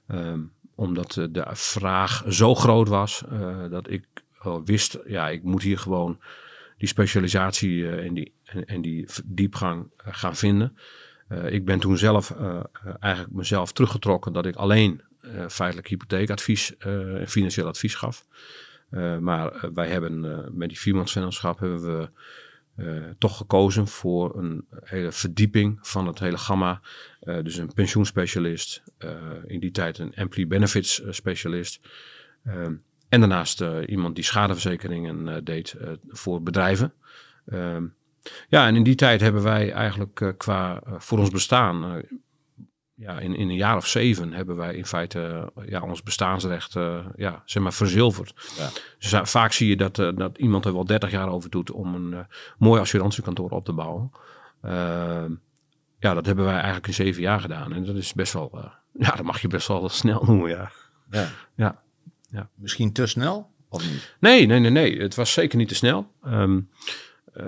[0.08, 4.06] Um, omdat uh, de vraag zo groot was uh, dat ik
[4.66, 6.20] wist, ja, ik moet hier gewoon
[6.78, 10.78] die specialisatie en, die, en, en, die diepgang gaan vinden.
[11.46, 12.36] ik ben toen zelf
[13.00, 15.02] eigenlijk mezelf teruggetrokken dat ik alleen
[15.48, 18.26] feitelijk hypotheekadvies en financieel advies gaf.
[19.20, 20.20] maar wij hebben
[20.58, 22.10] met die viermansvennootschap hebben we
[22.78, 26.82] uh, toch gekozen voor een hele verdieping van het hele gamma.
[27.24, 29.12] Uh, dus een pensioenspecialist, uh,
[29.46, 31.80] in die tijd een employee benefits specialist.
[32.46, 32.74] Ehm,
[33.10, 35.76] en daarnaast iemand die schadeverzekeringen deed
[36.08, 36.94] voor bedrijven.
[37.46, 37.86] Ehm,
[38.48, 42.02] ja, en in die tijd hebben wij eigenlijk qua voor ons bestaan
[42.96, 47.06] ja, in, in een jaar of zeven hebben wij in feite ja, ons bestaansrecht uh,
[47.16, 48.34] ja, zeg maar verzilverd.
[48.58, 48.70] Ja.
[49.00, 51.72] Dus uh, vaak zie je dat, uh, dat iemand er wel 30 jaar over doet
[51.72, 52.28] om een
[52.58, 54.12] mooi assurantiekantoor op te bouwen.
[54.62, 55.32] Ehm,
[56.00, 57.74] ja, dat hebben wij eigenlijk in zeven jaar gedaan.
[57.74, 58.52] En dat is best wel,
[59.06, 60.72] ja, dat mag je best wel snel noemen, ja.
[61.12, 61.30] Ja.
[61.56, 61.84] ja.
[62.30, 62.50] Ja.
[62.56, 64.16] Misschien te snel, of niet?
[64.20, 65.02] Nee, nee, nee, nee.
[65.02, 66.12] Het was zeker niet te snel.
[66.24, 66.60] Ehm,
[67.34, 67.46] eh,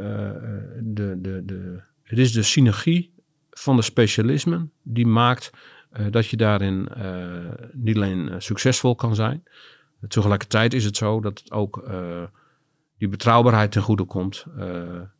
[0.80, 3.14] de, de, de, het is de synergie
[3.58, 5.52] van de specialismen die maakt
[5.89, 7.06] eh, dat je daarin eh,
[7.72, 9.43] niet alleen eh, succesvol kan zijn.
[10.08, 11.89] Tegelijkertijd is het zo dat het ook
[12.98, 14.46] die betrouwbaarheid ten goede komt.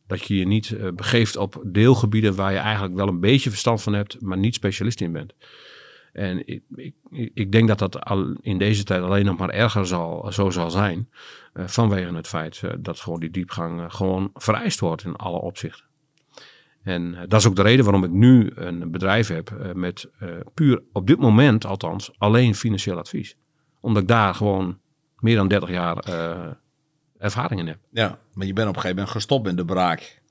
[0.06, 3.92] Dat je je niet begeeft op deelgebieden waar je eigenlijk wel een beetje verstand van
[3.92, 5.34] hebt, maar niet specialist in bent.
[6.12, 6.94] En ik, ik,
[7.34, 8.06] ik denk dat dat
[8.40, 11.08] in deze tijd alleen nog maar erger zal, zo zal zijn.
[11.54, 15.87] vanwege het feit dat gewoon die diepgang gewoon vereist wordt in alle opzichten.
[16.82, 20.08] En eh, dat is ook de reden waarom ik nu een bedrijf heb eh, met
[20.18, 23.36] eh, puur op dit moment althans alleen financieel advies.
[23.80, 24.78] Omdat ik daar gewoon
[25.18, 25.96] meer dan 30 jaar
[27.18, 27.78] ervaring in heb.
[27.90, 30.22] Ja, maar je bent op een gegeven moment gestopt met de braak.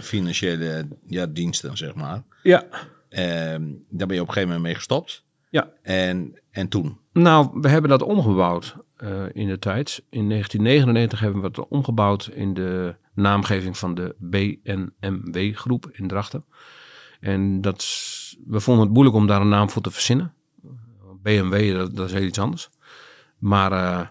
[0.00, 2.22] financiële ja, diensten, zeg maar.
[2.42, 2.64] Ja.
[3.08, 5.24] Ehm, daar ben je op een gegeven moment mee gestopt.
[5.50, 5.70] Ja.
[5.82, 6.98] En, en toen?
[7.12, 8.76] Nou, we hebben dat omgebouwd
[9.32, 10.02] in de tijd.
[10.10, 16.44] In 1999 hebben we het omgebouwd in de naamgeving van de BNMW-groep in Drachten.
[17.20, 17.84] En dat,
[18.46, 20.34] we vonden het moeilijk om daar een naam voor te verzinnen.
[21.22, 22.68] BMW, dat, dat is heel iets anders.
[23.38, 24.06] Maar eh,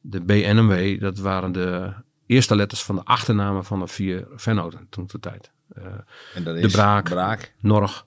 [0.00, 1.92] de BNMW, dat waren de
[2.26, 5.50] eerste letters van de achternamen van de vier vennoten toen de tijd.
[5.74, 5.84] Eh,
[6.34, 7.04] En dat De braak.
[7.08, 7.54] braak.
[7.60, 8.06] Norg,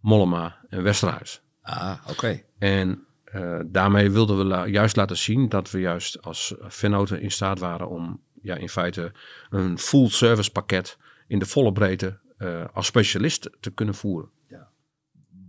[0.00, 1.42] Mollema en Westerhuis.
[1.62, 2.42] Ah, oké.
[2.58, 7.30] En eh, daarmee wilden we la- juist laten zien dat we juist als vennoten in
[7.30, 9.12] staat waren om ja, in feite
[9.50, 14.30] een full service pakket in de volle breedte eh, als specialist te kunnen voeren.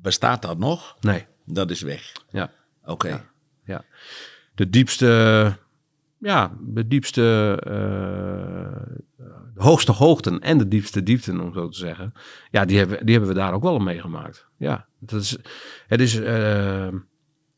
[0.02, 0.98] Bestaat dat nog?
[1.02, 2.12] Nee, Dat is weg.
[2.30, 2.52] ja.
[2.86, 3.26] Oké.
[3.66, 3.86] ja.
[4.56, 5.08] De diepste,
[6.18, 8.96] ja, de diepste, eh,
[9.54, 12.14] de hoogste hoogten en de diepste diepten, om zo te zeggen.
[12.52, 14.48] Ja, die hebben, die hebben we daar ook wel meegemaakt.
[14.58, 15.38] Ja, dat is,
[15.88, 16.94] het is, eh,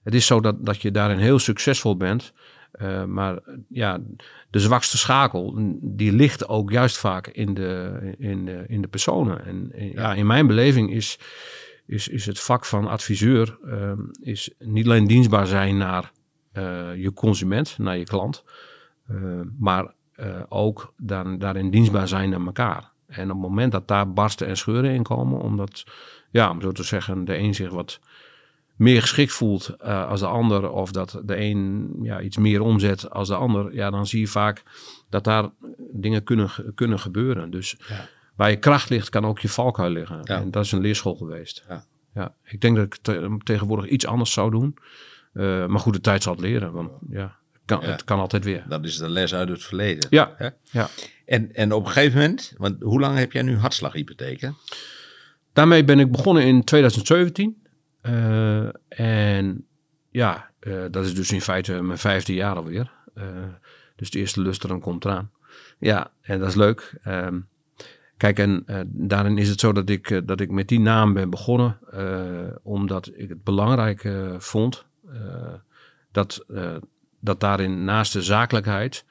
[0.03, 2.33] het is zo dat, dat je daarin heel succesvol bent.
[2.77, 3.99] Eh, maar ja,
[4.49, 9.45] de zwakste schakel, die ligt ook juist vaak in de, in de, in de personen.
[9.45, 11.19] En, en ja, in mijn beleving is,
[11.85, 16.11] is, is het vak van adviseur ehm, is niet alleen dienstbaar zijn naar
[16.55, 18.43] eh, je consument, naar je klant,
[19.07, 19.17] eh,
[19.59, 22.91] maar eh, ook dan, daarin dienstbaar zijn naar elkaar.
[23.07, 25.83] En op het moment dat daar barsten en scheuren in komen, omdat,
[26.31, 27.99] ja, om zo te zeggen, de een zich wat
[28.75, 33.09] meer geschikt voelt eh, als de ander, of dat de een ja, iets meer omzet
[33.09, 34.63] als de ander, ja, dan zie je vaak
[35.09, 35.49] dat daar
[35.91, 37.49] dingen kunnen, kunnen gebeuren.
[37.51, 38.07] Dus Ja.
[38.35, 40.19] waar je kracht ligt, kan ook je valkuil liggen.
[40.23, 40.41] Ja.
[40.41, 41.65] En dat is een leerschool geweest.
[41.69, 41.85] Ja.
[42.13, 44.77] Ja, ik denk dat ik te- tegenwoordig iets anders zou doen.
[45.33, 46.71] Eh, maar goed, de tijd zal het leren.
[46.71, 48.65] Want ja, het kan, het kan altijd weer.
[48.69, 50.07] Dat is de les uit het verleden.
[50.09, 50.49] Ja, Hè?
[50.71, 50.89] ja.
[51.25, 54.55] En, en op een gegeven moment, want hoe lang heb jij nu hartslaghypotheken?
[55.53, 57.63] Daarmee ben ik begonnen in 2017.
[58.05, 59.65] Eh, en
[60.11, 62.91] ja, eh, dat is dus in feite mijn vijfde jaar alweer.
[63.13, 63.25] Eh,
[63.95, 65.31] dus de eerste lustrum komt eraan.
[65.79, 66.97] Ja, en dat is leuk.
[67.03, 67.39] Ehm,
[68.17, 71.79] kijk, en daarin is het zo dat ik, dat ik met die naam ben begonnen.
[72.63, 74.85] omdat ik het belangrijk vond
[76.11, 76.45] dat,
[77.19, 79.05] dat daarin naast de zakelijkheid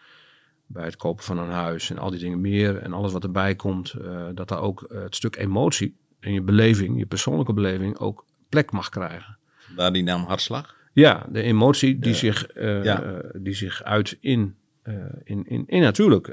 [0.66, 3.54] bij het kopen van een huis en al die dingen meer en alles wat erbij
[3.54, 3.94] komt,
[4.34, 8.24] dat daar ook het stuk emotie en je beleving, je persoonlijke beleving ook
[8.54, 9.36] plek mag krijgen.
[9.76, 10.74] Waar die naam hartslag?
[10.92, 13.02] Ja, de emotie die, zich, eh, Ja.
[13.02, 16.30] eh, die zich uit in, eh, in, in, in natuurlijk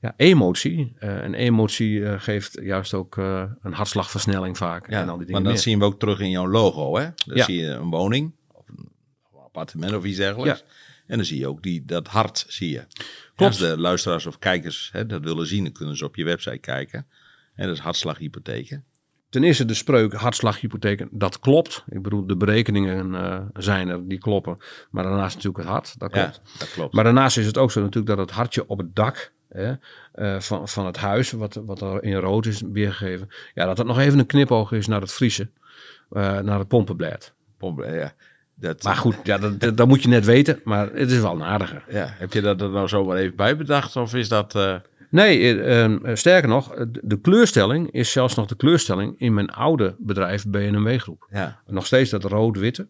[0.00, 0.92] ja, emotie.
[0.98, 5.52] En emotie geeft juist ook een hartslagversnelling vaak Ja, en al die maar dingen dat
[5.52, 5.60] meer.
[5.62, 6.96] zien we ook terug in jouw logo.
[6.98, 7.08] Hè?
[7.26, 7.44] Dan Ja.
[7.44, 8.88] zie je een woning, of een
[9.44, 10.64] appartement of iets dergelijks.
[11.06, 12.84] En dan zie je ook die, dat hart, zie je.
[13.34, 13.52] Klopt.
[13.52, 16.58] Als de luisteraars of kijkers hè, dat willen zien, dan kunnen ze op je website
[16.58, 17.06] kijken.
[17.54, 18.84] En dat is hartslaghypotheken.
[19.34, 21.84] Ten eerste de spreuk hartslaghypotheken, dat klopt.
[21.88, 24.58] Ik bedoel, de berekeningen eh, zijn er, die kloppen.
[24.90, 26.40] Maar daarnaast natuurlijk het hart, dat klopt.
[26.44, 26.94] Ja, dat klopt.
[26.94, 29.72] Maar daarnaast is het ook zo natuurlijk dat het hartje op het dak hè,
[30.12, 33.86] eh, van, van het huis, wat, wat er in rood is weergegeven, ja, dat dat
[33.86, 35.50] nog even een knipoog is naar het vriezen,
[36.10, 37.32] eh, naar het pompenblad.
[37.58, 38.12] Pom- ja,
[38.54, 41.34] dat, Maar goed, ja, dat, dat, dat moet je net weten, maar het is wel
[41.34, 41.82] een aardige.
[41.88, 43.96] Ja, heb je dat er nou zomaar even bij bedacht?
[43.96, 44.54] Of is dat...
[45.14, 49.34] eh, Nee, eh, eh, sterker nog, de, de kleurstelling is zelfs nog de kleurstelling in
[49.34, 51.26] mijn oude bedrijf BNMW Groep.
[51.30, 52.88] ja, Nog steeds dat rood-witte,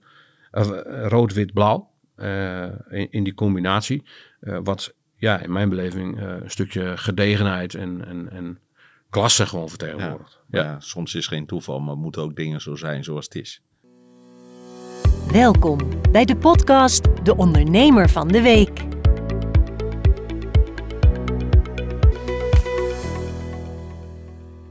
[0.50, 0.68] eh,
[1.08, 4.02] rood-wit-blauw eh, in, in die combinatie.
[4.40, 8.58] eh, wat ja, in mijn beleving eh, een stukje gedegenheid en, en, en
[9.10, 10.40] klasse gewoon vertegenwoordigt.
[10.50, 10.62] ja.
[10.62, 10.70] Ja.
[10.70, 13.62] ja, soms is geen toeval, maar moeten ook dingen zo zijn zoals het is.
[15.32, 15.78] Welkom
[16.12, 18.93] bij de podcast De Ondernemer van de Week.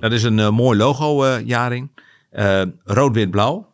[0.04, 1.90] Dat is een eh, mooi logo, eh, Jaring.
[2.30, 3.72] Eh, Rood-wit-blauw.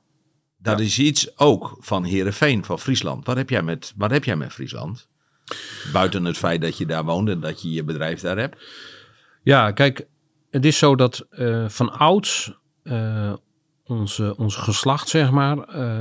[0.58, 3.26] Dat is iets ook van Heerenveen, van Friesland.
[3.26, 5.08] Wat heb jij met, wat heb jij met Friesland?
[5.94, 8.58] Buiten het feit dat je daar woont en dat je je bedrijf daar hebt.
[9.44, 10.08] Ja, kijk,
[10.50, 12.54] het is zo dat eh, van ouds
[13.86, 15.56] onze, onze geslacht, zeg maar,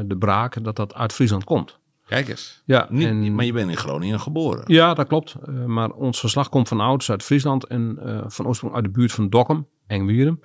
[0.06, 1.78] de braken, dat dat uit Friesland komt.
[2.06, 2.62] Kijk eens.
[2.64, 4.64] Ja, Niet, en- Maar je bent in Groningen geboren.
[4.66, 5.36] Ja, dat klopt.
[5.66, 9.28] Maar ons geslacht komt van ouds uit Friesland en van oorsprong uit de buurt van
[9.28, 10.40] Dokkum, Engwierum,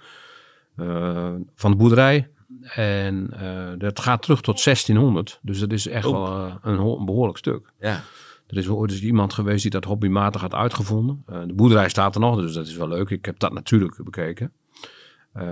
[0.75, 2.27] eh, van de boerderij.
[2.75, 6.11] En eh, dat gaat terug tot 1600, dus dat is echt Oh.
[6.13, 7.71] wel eh, een, ho- een behoorlijk stuk.
[7.79, 8.01] Ja.
[8.47, 11.23] Er is wel ooit eens iemand geweest die dat hobbymatig had uitgevonden.
[11.47, 13.09] De boerderij staat er nog, dus dat is wel leuk.
[13.09, 14.51] Ik heb dat natuurlijk bekeken.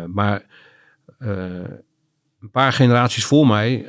[0.08, 0.45] Maar
[1.17, 3.86] een paar generaties voor mij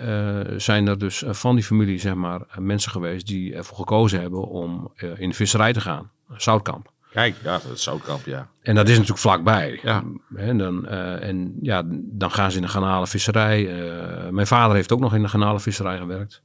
[0.56, 4.92] zijn er dus van die familie zeg maar, mensen geweest die ervoor gekozen hebben om
[5.16, 6.10] in de visserij te gaan.
[6.36, 6.92] Zoutkamp.
[7.12, 8.48] Kijk, ja, dat is Zoutkamp, ja.
[8.62, 9.80] En dat is natuurlijk vlakbij.
[9.82, 10.04] Ja.
[10.34, 13.68] En dan, eh, en ja, dan gaan ze in de garnalenvisserij.
[13.68, 16.42] Eh, mijn vader heeft ook nog in de garnalenvisserij gewerkt.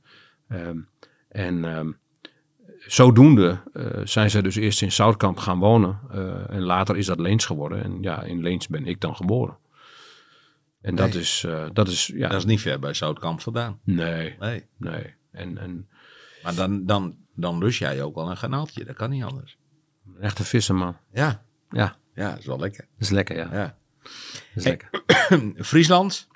[0.48, 0.78] Ehm,
[1.30, 1.92] en ehm,
[2.80, 6.00] zodoende eh, zijn ze dus eerst in Zoutkamp gaan wonen.
[6.50, 7.84] en later is dat Leens geworden.
[7.84, 9.58] En ja, in Leens ben ik dan geboren.
[10.82, 13.80] En dat is, dat is, ja, Dat is niet ver bij Zoutkamp vandaan.
[13.84, 14.66] nee, Nee.
[14.78, 15.16] nee.
[15.32, 15.88] En, en
[16.44, 18.86] Maar dan, dan, dan lust jij ook wel een ganaaltje.
[18.86, 19.58] Dat kan niet anders.
[20.16, 20.98] Een echte visserman.
[21.14, 21.44] Ja.
[21.70, 22.82] Ja, Ja, dat is wel lekker.
[22.98, 23.50] dat is lekker, ja.
[23.52, 23.78] Ja.
[24.04, 24.12] Dat
[24.56, 24.80] is Hey.
[24.80, 25.04] lekker.
[25.70, 26.28] Friesland.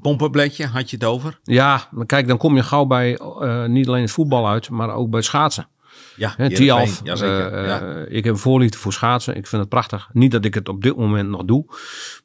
[0.00, 1.38] Pompenbletje had je het over.
[1.42, 4.90] Ja, maar kijk, dan kom je gauw bij eh, niet alleen het voetbal uit, maar
[4.94, 5.68] ook bij schaatsen.
[6.16, 6.56] Ja, Heerenveen.
[6.56, 7.52] Tialf, Jazeker.
[7.52, 7.80] eh, ja.
[7.80, 9.36] eh, ik heb een voorliefde voor schaatsen.
[9.36, 10.08] Ik vind het prachtig.
[10.12, 11.66] Niet dat ik het op dit moment nog doe.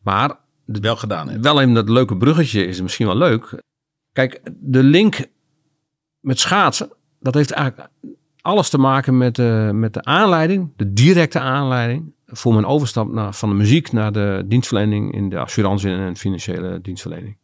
[0.04, 0.36] Maar
[0.66, 1.44] Wel gedaan hebt.
[1.44, 3.64] wel even dat leuke bruggetje is misschien wel leuk.
[4.14, 5.26] Kijk, de link
[6.20, 7.90] met schaatsen, dat heeft eigenlijk
[8.50, 13.34] alles te maken met, de met de aanleiding, de directe aanleiding voor mijn overstap naar,
[13.34, 17.38] van de muziek naar de dienstverlening in de assurantie en financiële dienstverlening.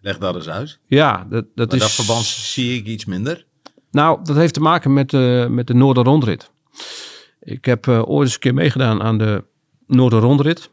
[0.00, 0.78] Leg dat eens uit.
[0.86, 1.82] Ja, dat, dat Maar is.
[1.82, 3.46] dat verband zie ik iets minder.
[3.90, 6.50] Nou, dat heeft te maken met de, met de Noorderrondrit.
[7.40, 9.44] Ik heb eh, ooit eens een keer meegedaan aan de
[9.86, 10.70] Noorderrondrit.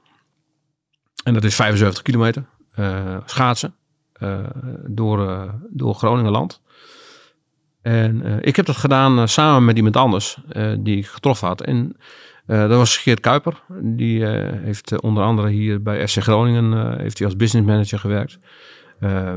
[1.23, 3.75] En dat is 75 kilometer eh, schaatsen
[4.13, 4.39] eh,
[4.87, 6.61] door, eh, door Groningenland.
[7.87, 11.47] En eh, ik heb dat gedaan eh, samen met iemand anders eh, die ik getroffen
[11.47, 11.61] had.
[11.61, 11.95] En
[12.45, 13.61] dat was Geert Kuiper.
[13.81, 18.39] Die heeft onder andere hier bij SC Groningen heeft hij als business manager gewerkt.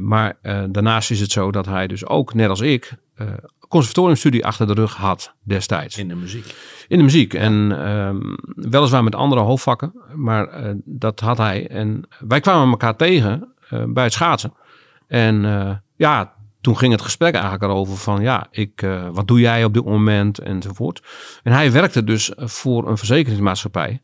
[0.00, 0.38] Maar
[0.70, 2.92] daarnaast is het zo dat hij dus ook, net als ik,
[3.68, 5.98] conservatoriumstudie achter de rug had destijds.
[5.98, 6.54] In de muziek.
[6.88, 7.34] In de muziek.
[7.34, 8.18] En ehm,
[8.54, 11.68] weliswaar met andere hoofdvakken, maar dat had hij.
[11.68, 13.54] En wij kwamen elkaar tegen
[13.86, 14.52] bij het schaatsen.
[15.06, 15.42] En
[15.96, 19.74] ja, toen ging het gesprek eigenlijk erover van ja, ik, eh, wat doe jij op
[19.74, 21.02] dit moment enzovoort.
[21.42, 24.00] En hij werkte dus voor een verzekeringsmaatschappij.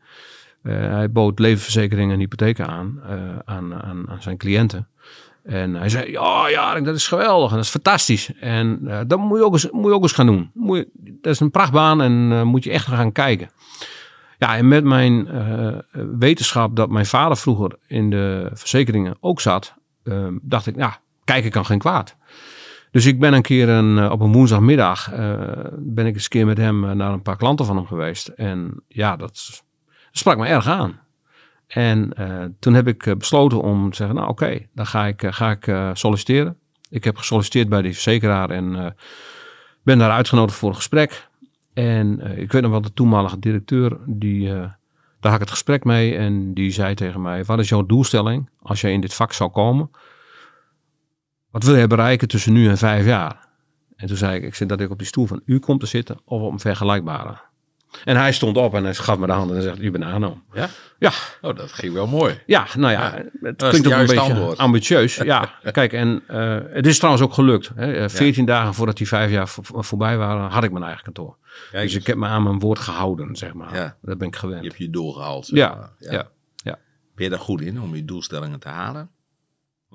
[0.63, 4.89] Eh, hij bood levensverzekeringen en hypotheken aan, eh, aan, aan, zijn cliënten.
[5.47, 8.31] En hij zei, ja, ja, dat is geweldig en dat is fantastisch.
[8.41, 10.51] En eh, dat moet je, ook eens, moet je ook eens gaan doen.
[10.55, 10.89] Moet je,
[11.21, 13.51] dat is een prachtbaan en eh, moet je echt gaan kijken.
[14.39, 15.79] Ja, en met mijn eh,
[16.19, 21.51] wetenschap dat mijn vader vroeger in de verzekeringen ook zat, eh, dacht ik, ja, kijken
[21.51, 22.17] kan geen kwaad.
[22.97, 25.35] Dus ik ben een keer een, eh, op een woensdagmiddag, eh,
[25.79, 28.29] ben ik eens een keer met hem eh, naar een paar klanten van hem geweest.
[28.29, 29.65] En ja, dat
[30.11, 31.01] sprak me erg aan.
[31.67, 32.13] En
[32.59, 36.59] toen heb ik besloten om te zeggen, nou oké, dan ga ik, ga ik solliciteren.
[36.91, 38.97] Ik heb gesolliciteerd bij die verzekeraar en
[39.83, 41.29] ben daar uitgenodigd voor een gesprek.
[41.75, 44.79] En ik weet nog wel, de toenmalige directeur, die, daar
[45.21, 46.17] had ik het gesprek mee.
[46.17, 49.51] En die zei tegen mij, wat is jouw doelstelling als jij in dit vak zou
[49.51, 49.91] komen?
[51.57, 53.49] Wat wil je bereiken tussen nu en vijf jaar?
[53.97, 55.87] En toen zei ik, ik zit dat ik op die stoel van u kom te
[55.87, 57.37] zitten of op een vergelijkbare.
[58.05, 60.41] En hij stond op en hij gaf me de hand en zegt, u bent aano.
[60.53, 60.69] Ja?
[60.99, 62.41] Ja, Oh, dat ging wel mooi.
[62.47, 64.59] ja, nou ja, Ja, het klinkt ook een beetje antwoord.
[64.59, 65.17] ambitieus.
[65.25, 67.71] Ja, kijk, en eh, het is trouwens ook gelukt.
[67.75, 67.93] Hè.
[67.93, 71.37] Eh, 14 dagen voordat die vijf jaar vo- voorbij waren, had ik mijn eigen kantoor.
[71.71, 73.75] Kijk dus ik heb me aan mijn woord gehouden, zeg maar.
[73.75, 73.97] Ja.
[74.03, 74.63] Dat ben ik gewend.
[74.63, 75.47] Je hebt je doel gehaald.
[75.47, 75.91] zeg ja, maar.
[75.99, 76.79] ja, ja.
[77.15, 79.11] Ben je daar goed in om je doelstellingen te halen?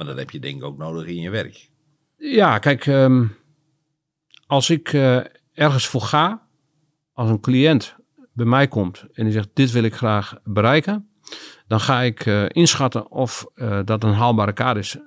[0.02, 1.70] Want dat heb je denk ik ook nodig in je werk.
[2.18, 3.26] Ja, kijk, ehm,
[4.48, 5.20] als ik eh,
[5.54, 6.42] ergens voor ga,
[7.14, 7.96] als een cliënt
[8.34, 11.10] bij mij komt en die zegt: Dit wil ik graag bereiken,
[11.68, 14.98] dan ga ik eh, inschatten of eh, dat een haalbare kaart is.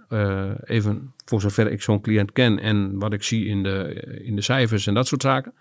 [0.65, 4.43] Even voor zover ik zo'n cliënt ken en wat ik zie in de, in de
[4.43, 5.55] cijfers en dat soort zaken.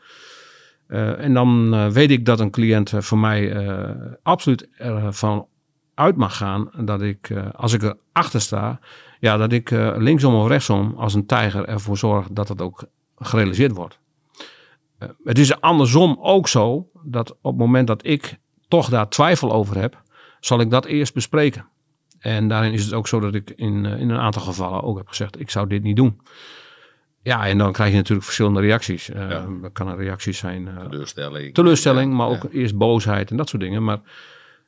[1.18, 3.68] En dan weet ik dat een cliënt voor mij
[4.24, 5.48] absoluut ervan
[5.94, 8.80] uit mag gaan dat ik, als ik erachter sta,
[9.24, 12.84] ja, dat ik eh, linksom of rechtsom als een tijger ervoor zorg dat het ook
[13.16, 14.00] gerealiseerd wordt.
[14.98, 19.54] Eh, het is andersom ook zo dat op het moment dat ik toch daar twijfel
[19.54, 20.02] over heb,
[20.40, 21.66] zal ik dat eerst bespreken.
[22.20, 24.98] En daarin is het ook zo dat ik in, eh, in een aantal gevallen ook
[24.98, 26.22] heb gezegd, ik zou dit niet doen.
[27.22, 29.10] Ja, en dan krijg je natuurlijk verschillende reacties.
[29.10, 29.46] Uh, Ja.
[29.62, 31.54] Dat kan een reactie zijn, Teleurstelling.
[31.54, 32.36] teleurstelling, Ja, maar ja.
[32.36, 33.84] ook eerst boosheid en dat soort dingen.
[33.84, 34.00] Maar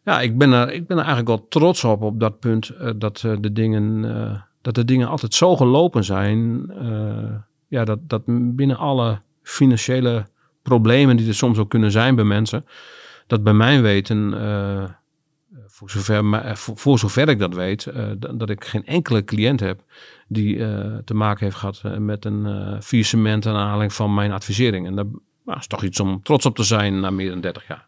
[0.06, 2.92] ja, ik ben er, ik ben er eigenlijk wel trots op, op dat punt, eh,
[2.96, 6.64] dat, eh, de dingen, eh, dat de dingen altijd zo gelopen zijn.
[7.68, 8.22] ja, dat, dat
[8.56, 10.26] binnen alle financiële
[10.62, 12.66] problemen die er soms ook kunnen zijn bij mensen,
[13.28, 14.34] dat bij mijn weten,
[15.68, 19.84] voor, zover, voor, zover ik dat weet, dat, dat ik geen enkele cliënt heb
[20.28, 20.58] die
[21.04, 24.88] te maken heeft gehad eh, met een eh faillissement aan van mijn advisering.
[24.88, 25.08] En dat
[25.46, 27.88] nou, is toch iets om trots op te zijn na meer dan 30 jaar.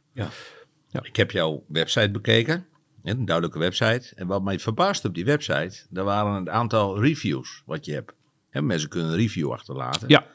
[0.91, 2.65] Ik heb jouw website bekeken.
[3.03, 4.11] Een duidelijke website.
[4.15, 8.13] En wat mij verbaast op die website, daar waren een aantal reviews wat je hebt.
[8.51, 10.09] Mensen kunnen een review achterlaten.
[10.09, 10.25] Ja,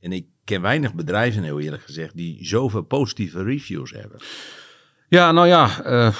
[0.00, 4.20] En ik ken weinig bedrijven, heel eerlijk gezegd, die zoveel positieve reviews hebben.
[5.08, 6.16] ja nou ja, eh,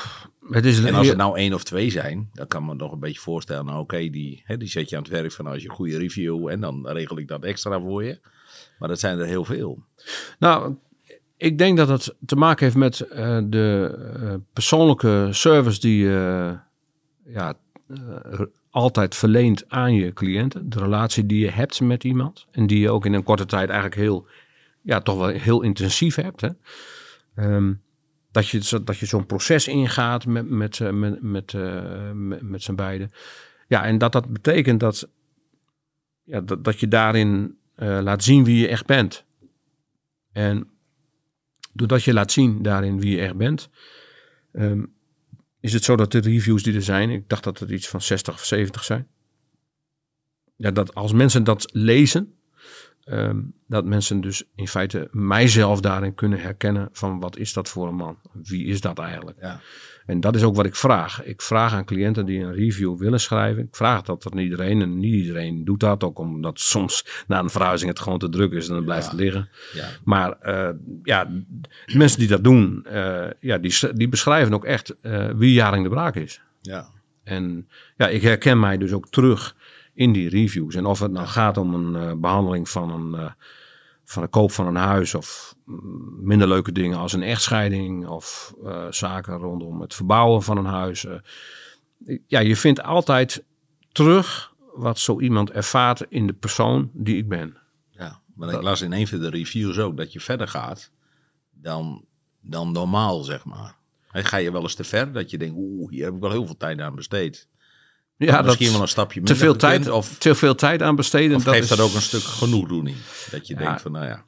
[0.51, 3.01] het is En als het nou één of twee zijn, dan kan me nog een
[3.01, 5.69] beetje voorstellen, nou oké, die, hè, die zet je aan het werk van als je
[5.69, 8.21] een goede review en dan regel ik dat extra voor je.
[8.79, 9.85] Maar dat zijn er heel veel.
[10.39, 10.77] Nou,
[11.39, 16.57] ik denk dat het te maken heeft met eh, de eh, persoonlijke service die je
[17.25, 17.55] ja,
[17.89, 20.71] eh, altijd verleent aan je cliënten.
[20.71, 22.47] De relatie die je hebt met iemand.
[22.51, 24.27] En die je ook in een korte tijd eigenlijk heel,
[24.83, 26.41] ja, toch wel heel intensief hebt.
[26.41, 26.49] Hè?
[27.35, 27.73] Ehm,
[28.31, 31.53] dat je, dat je zo'n proces ingaat met, met, met, met,
[32.13, 33.11] met, met z'n beiden.
[33.69, 35.09] Ja, en dat dat betekent dat,
[36.25, 39.25] ja, dat, dat je daarin laat zien wie je echt bent.
[40.33, 40.69] En
[41.79, 43.69] doordat je laat zien daarin wie je echt bent,
[44.53, 44.85] ehm,
[45.61, 48.03] is het zo dat de reviews die er zijn, ik dacht dat het iets van
[48.03, 49.07] 60 of 70 zijn.
[50.57, 52.35] Ja, dat als mensen dat lezen,
[53.05, 57.89] ehm, dat mensen dus in feite mijzelf daarin kunnen herkennen van wat is dat voor
[57.89, 58.19] een man?
[58.33, 59.39] Wie is dat eigenlijk?
[59.41, 59.61] Ja.
[60.09, 61.25] En dat is ook wat ik vraag.
[61.25, 63.63] Ik vraag aan cliënten die een review willen schrijven.
[63.63, 66.05] Ik vraag dat aan iedereen en niet iedereen doet dat.
[66.05, 69.11] Ook omdat soms na een verhuizing het gewoon te druk is en dan blijft Ja.
[69.11, 69.49] het liggen.
[69.73, 69.89] Ja.
[70.05, 70.71] Maar eh,
[71.03, 71.31] ja,
[71.95, 75.91] mensen die dat doen, eh, ja, die, die beschrijven ook echt eh, wie Jaring de
[75.91, 76.41] Braak is.
[76.61, 76.89] Ja.
[77.25, 79.57] En ja, ik herken mij dus ook terug
[79.95, 80.75] in die reviews.
[80.75, 83.33] En of het nou gaat om een eh, behandeling van een,
[84.09, 85.55] van de koop van een huis of
[86.21, 91.05] minder leuke dingen als een echtscheiding of eh, zaken rondom het verbouwen van een huis.
[91.05, 91.19] eh.
[92.27, 93.45] ja, je vindt altijd
[93.93, 97.57] terug wat zo iemand ervaart in de persoon die ik ben.
[97.91, 100.91] Ja, maar ik las in een van de reviews ook dat je verder gaat
[101.51, 102.05] dan,
[102.41, 103.77] dan normaal, zeg maar.
[104.13, 106.47] Ga je wel eens te ver dat je denkt, oeh, hier heb ik wel heel
[106.47, 107.49] veel tijd aan besteed.
[108.19, 111.37] Ja, Misschien wel een stapje te veel, tijd, Of, te veel tijd aan besteden.
[111.37, 112.97] of geeft dat is- ook een stuk genoegdoening?
[113.31, 113.61] Dat je Ja.
[113.61, 114.25] denkt van, nou ja.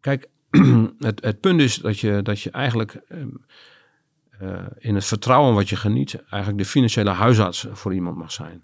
[0.00, 0.28] Kijk,
[0.98, 3.28] het, het punt is dat je, dat je eigenlijk ehm,
[4.38, 8.62] eh, in het vertrouwen wat je geniet, eigenlijk de financiële huisarts voor iemand mag zijn.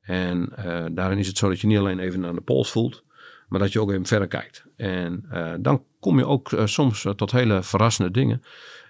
[0.00, 3.02] En eh, daarin is het zo dat je niet alleen even naar de pols voelt,
[3.48, 4.64] maar dat je ook even verder kijkt.
[4.76, 8.42] En eh, dan kom je ook soms tot hele verrassende dingen.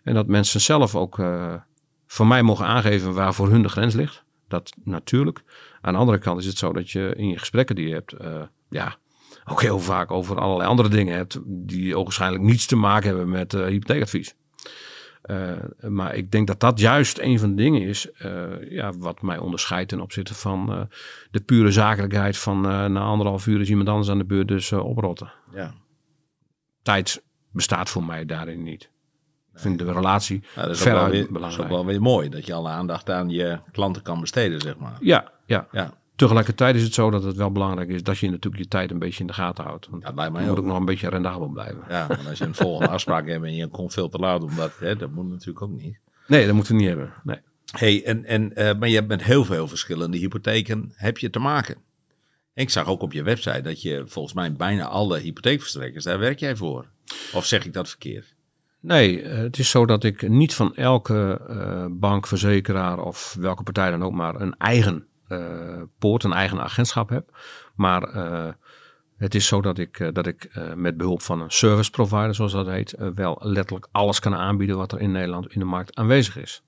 [0.04, 1.14] En dat mensen zelf ook
[2.06, 4.24] voor mij mogen aangeven waar voor hun de grens ligt.
[4.48, 5.42] Dat natuurlijk.
[5.80, 8.12] Aan de andere kant is het zo dat je in je gesprekken die je hebt,
[8.12, 8.96] eh, ja,
[9.44, 13.54] ook heel vaak over allerlei andere dingen hebt die ogenschijnlijk niets te maken hebben met
[13.54, 14.34] eh, hypotheekadvies.
[15.22, 18.08] Eh, maar ik denk dat dat juist een van de dingen is
[18.68, 20.88] ja, wat mij onderscheidt ten opzichte van
[21.30, 25.32] de pure zakelijkheid van na anderhalf uur is iemand anders aan de beurt, dus oprotten.
[25.52, 25.74] ja.
[26.82, 28.90] Tijd bestaat voor mij daarin niet.
[29.56, 31.62] Ik vind de relatie Nou, dat is ook wel, veruit weer, dat is belangrijk.
[31.70, 34.96] ook wel weer mooi dat je alle aandacht aan je klanten kan besteden, zeg maar.
[35.00, 35.68] Ja, ja.
[35.72, 38.90] Ja, Tegelijkertijd is het zo dat het wel belangrijk is dat je natuurlijk je tijd
[38.90, 39.88] een beetje in de gaten houdt.
[39.90, 40.58] Want Ja, mij je moet ook.
[40.58, 41.82] ook nog een beetje rendabel blijven.
[41.88, 44.72] ja want als je een volgende afspraak hebt en je komt veel te laat, omdat,
[44.78, 45.98] hè, dat moet natuurlijk ook niet.
[46.26, 47.12] Nee, dat moeten we niet hebben.
[47.24, 47.38] Nee.
[47.70, 51.38] Hey, en, en, eh, maar je hebt met heel veel verschillende hypotheken heb je te
[51.38, 51.74] maken.
[52.54, 56.18] En ik zag ook op je website dat je volgens mij bijna alle hypotheekverstrekkers, daar
[56.18, 56.86] werk jij voor.
[57.32, 58.34] Of zeg ik dat verkeerd?
[58.80, 63.62] Nee, eh, het is zo dat ik niet van elke eh, bank, verzekeraar of welke
[63.62, 67.38] partij dan ook maar een eigen eh, poort, een eigen agentschap heb.
[67.74, 68.02] Maar
[69.16, 72.66] het is zo dat ik, dat ik met behulp van een service provider, zoals dat
[72.66, 76.62] heet, wel letterlijk alles kan aanbieden wat er in Nederland in de markt aanwezig is.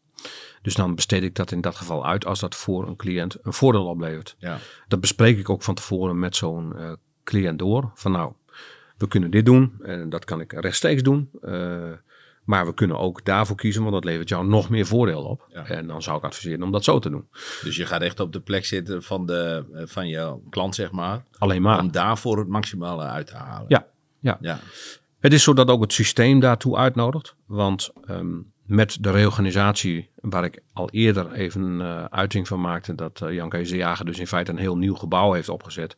[0.62, 3.52] Dus dan besteed ik dat in dat geval uit als dat voor een cliënt een
[3.52, 4.36] voordeel oplevert.
[4.38, 4.58] Ja.
[4.88, 7.90] Dat bespreek ik ook van tevoren met zo'n cliënt door.
[7.94, 8.32] Van nou,
[8.98, 11.30] we kunnen dit doen en dat kan ik rechtstreeks doen.
[11.42, 11.90] eh,
[12.44, 15.46] maar we kunnen ook daarvoor kiezen, want dat levert jou nog meer voordeel op.
[15.52, 15.66] Ja.
[15.66, 17.28] En dan zou ik adviseren om dat zo te doen.
[17.62, 20.90] Dus je gaat echt op de plek zitten van, de, eh, van je klant, zeg
[20.90, 21.24] maar.
[21.38, 21.78] Alleen maar.
[21.80, 23.64] Om daarvoor het maximale uit te halen.
[23.68, 23.86] Ja,
[24.20, 24.38] ja.
[24.40, 24.60] ja.
[25.18, 27.34] Het is zo dat ook het systeem daartoe uitnodigt.
[27.46, 28.36] Want ehm,
[28.68, 33.48] met de reorganisatie, waar ik al eerder even uh, uiting van maakte, dat uh, Jan
[33.48, 35.96] Kees de Jager dus in feite een heel nieuw gebouw heeft opgezet,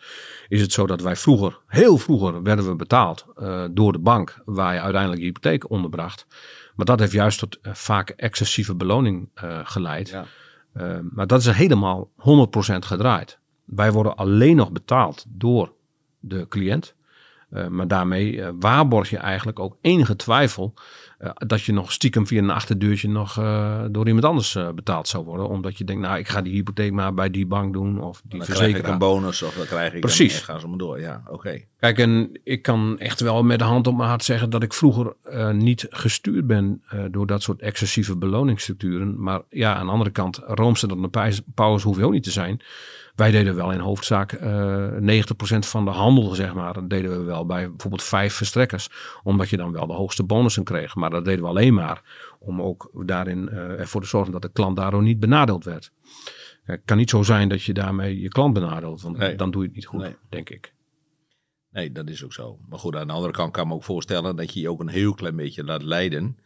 [0.49, 4.41] is het zo dat wij vroeger, heel vroeger, werden we betaald uh, door de bank,
[4.45, 6.27] waar je uiteindelijk je hypotheek onderbracht.
[6.75, 9.29] Maar dat heeft juist tot vaak excessieve beloning
[9.65, 10.09] geleid.
[10.09, 10.25] Ja.
[11.11, 12.15] maar dat is helemaal 100%
[12.79, 13.39] gedraaid.
[13.65, 15.73] Wij worden alleen nog betaald door
[16.21, 16.95] de cliënt.
[17.69, 20.75] Maar daarmee waarborg je eigenlijk ook enige twijfel
[21.35, 23.35] dat je nog stiekem via een achterdeurtje nog
[23.91, 25.49] door iemand anders betaald zou worden.
[25.49, 28.39] Omdat je denkt, nou ik ga die hypotheek maar bij die bank doen of die
[28.39, 28.81] dan verzekeraar.
[28.81, 30.39] krijg ik een bonus of dan krijg ik Precies.
[30.39, 31.01] Een, gaan ze maar door.
[31.01, 31.61] Ja, oké.
[31.79, 34.73] Kijk, en ik kan echt wel met de hand op mijn hart zeggen dat ik
[34.73, 35.17] vroeger
[35.53, 39.23] niet gestuurd ben door dat soort excessieve beloningsstructuren.
[39.23, 42.61] Maar ja, aan de andere kant, Roomstad en Pauwers hoeft ook niet te zijn.
[43.21, 46.73] Wij deden wel in hoofdzaak uh, 90% van de handel, zeg maar.
[46.75, 48.89] Dat deden we wel bij bijvoorbeeld vijf verstrekkers.
[49.23, 50.95] Omdat je dan wel de hoogste bonussen kreeg.
[50.95, 52.03] Maar dat deden we alleen maar
[52.39, 55.93] om ook daarin uh, ervoor te zorgen dat de klant daardoor niet benadeeld werd.
[56.63, 59.03] Het kan niet zo zijn dat je daarmee je klant benadeelt.
[59.03, 59.37] Want Nee.
[59.37, 60.17] dan doe je het niet goed, Nee.
[60.29, 60.75] denk ik.
[61.71, 62.59] Nee, dat is ook zo.
[62.69, 64.81] Maar goed, aan de andere kant kan ik me ook voorstellen dat je je ook
[64.81, 66.39] een heel klein beetje laat leiden.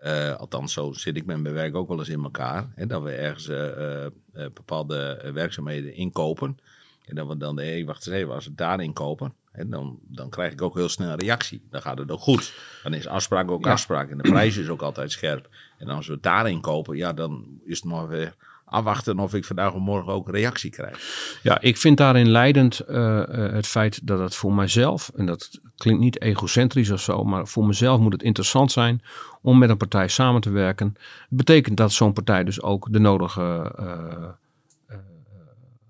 [0.00, 2.68] Eh, althans, zo zit ik met mijn werk ook wel eens in elkaar.
[2.74, 6.58] Hè, dat we ergens eh, eh, bepaalde werkzaamheden inkopen.
[7.04, 10.30] En dat we dan, hé, wacht eens even, als we daar inkopen, hè, dan, dan
[10.30, 11.66] krijg ik ook heel snel een reactie.
[11.70, 12.54] Dan gaat het ook goed.
[12.82, 13.70] Dan is afspraak ook Ja.
[13.70, 14.10] afspraak.
[14.10, 15.48] En de prijs is ook altijd scherp.
[15.78, 18.34] En als we het daarin kopen, ja, dan is het maar weer
[18.70, 20.98] afwachten of ik vandaag of morgen ook reactie krijg.
[21.42, 25.60] Ja, ik vind daarin leidend eh, eh, het feit dat het voor mijzelf, en dat
[25.76, 29.02] klinkt niet egocentrisch of zo, maar voor mezelf moet het interessant zijn
[29.42, 30.94] om met een partij samen te werken.
[31.28, 34.28] Betekent dat zo'n partij dus ook de nodige eh,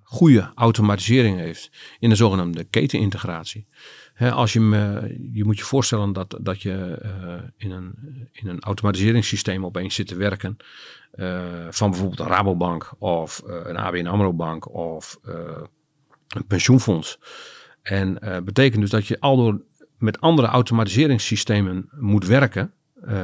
[0.02, 3.66] goede automatisering heeft in de zogenaamde ketenintegratie.
[4.18, 4.60] Als je,
[5.32, 6.98] je moet je voorstellen dat, dat je
[7.56, 7.94] in, een,
[8.32, 10.56] in een automatiseringssysteem opeens zit te werken.
[11.18, 15.34] Eh, van bijvoorbeeld een Rabobank of eh, een ABN AMRO bank of eh,
[16.28, 17.18] een pensioenfonds.
[17.82, 19.60] En betekent dus dat je aldoor
[19.98, 22.72] met andere automatiseringssystemen moet werken.
[23.02, 23.14] Eh,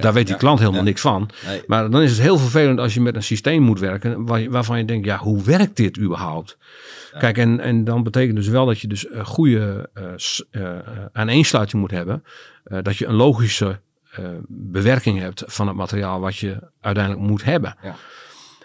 [0.00, 0.86] daar weet die ja, klant helemaal ja.
[0.86, 1.30] niks van.
[1.46, 1.62] Nee.
[1.66, 4.78] Maar dan is het heel vervelend als je met een systeem moet werken waar waarvan
[4.78, 6.58] je denkt, ja, hoe werkt dit überhaupt?
[7.18, 9.90] Kijk, en, en dan betekent dus wel dat je dus een goede
[11.12, 12.24] aaneensluiting moet hebben.
[12.82, 13.80] Dat je een logische
[14.16, 17.76] eh, bewerking hebt van het materiaal wat je uiteindelijk moet hebben.
[17.82, 17.96] Ja.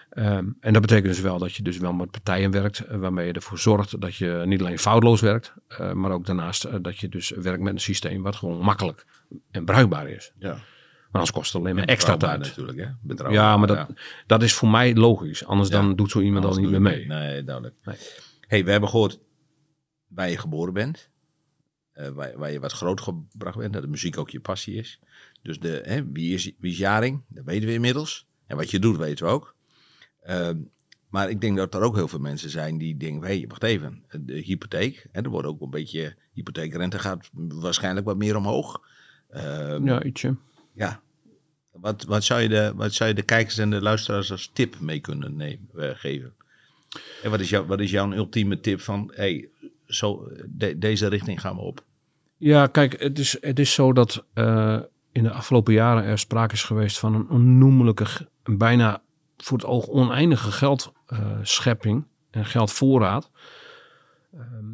[0.10, 3.28] Ehm, en dat betekent dus wel dat je dus wel met partijen werkt, eh, waarmee
[3.28, 7.10] je ervoor zorgt dat je niet alleen foutloos werkt, eh, maar ook daarnaast dat je
[7.10, 9.06] dus werkt met een systeem wat gewoon makkelijk
[9.52, 10.32] en bruikbaar is.
[10.38, 10.50] Ja.
[10.50, 12.40] Maar anders kost het alleen maar extra tijd.
[12.40, 12.86] natuurlijk, hè?
[13.02, 13.88] Betrouwbaar, Ja, maar dat, ja.
[14.26, 15.46] dat is voor mij logisch.
[15.46, 15.76] Anders Ja.
[15.82, 17.06] dan doet zo iemand al niet meer mee.
[17.08, 17.76] Nee, duidelijk.
[17.84, 17.96] Nee.
[18.48, 19.20] hey, we hebben gehoord
[20.08, 21.10] waar je geboren bent.
[22.00, 23.74] Eh, waar, waar je wat groot gebracht bent.
[23.74, 25.00] Dat de muziek ook je passie is.
[25.42, 27.22] Dus de, hè, wie, is, wie is Jaring?
[27.28, 28.28] Dat weten we inmiddels.
[28.48, 29.56] En wat je doet, weten we ook.
[30.22, 30.58] Ehm,
[31.10, 33.28] maar ik denk dat er ook heel veel mensen zijn die denken...
[33.30, 34.04] Hé, hey, wacht even.
[34.20, 35.08] De hypotheek.
[35.12, 36.16] Hè, er wordt ook een beetje...
[36.34, 38.82] Hypotheekrente gaat waarschijnlijk wat meer omhoog.
[39.30, 40.36] Ehm, Ja, ietsje.
[40.74, 41.02] ja.
[41.72, 44.80] Wat, wat, zou je de, wat zou je de kijkers en de luisteraars als tip
[44.80, 46.34] mee kunnen nemen, eh, geven?
[47.24, 49.50] En wat is, jouw, wat is jouw ultieme tip van, hey,
[49.86, 51.86] zo, de- deze richting gaan we op?
[52.40, 54.80] Ja, kijk, het is, het is zo dat eh,
[55.12, 58.06] in de afgelopen jaren er sprake is geweest van een onnoemelijke,
[58.44, 59.02] bijna
[59.38, 63.32] voor het oog oneindige geldschepping en geldvoorraad.
[64.34, 64.66] Ehm,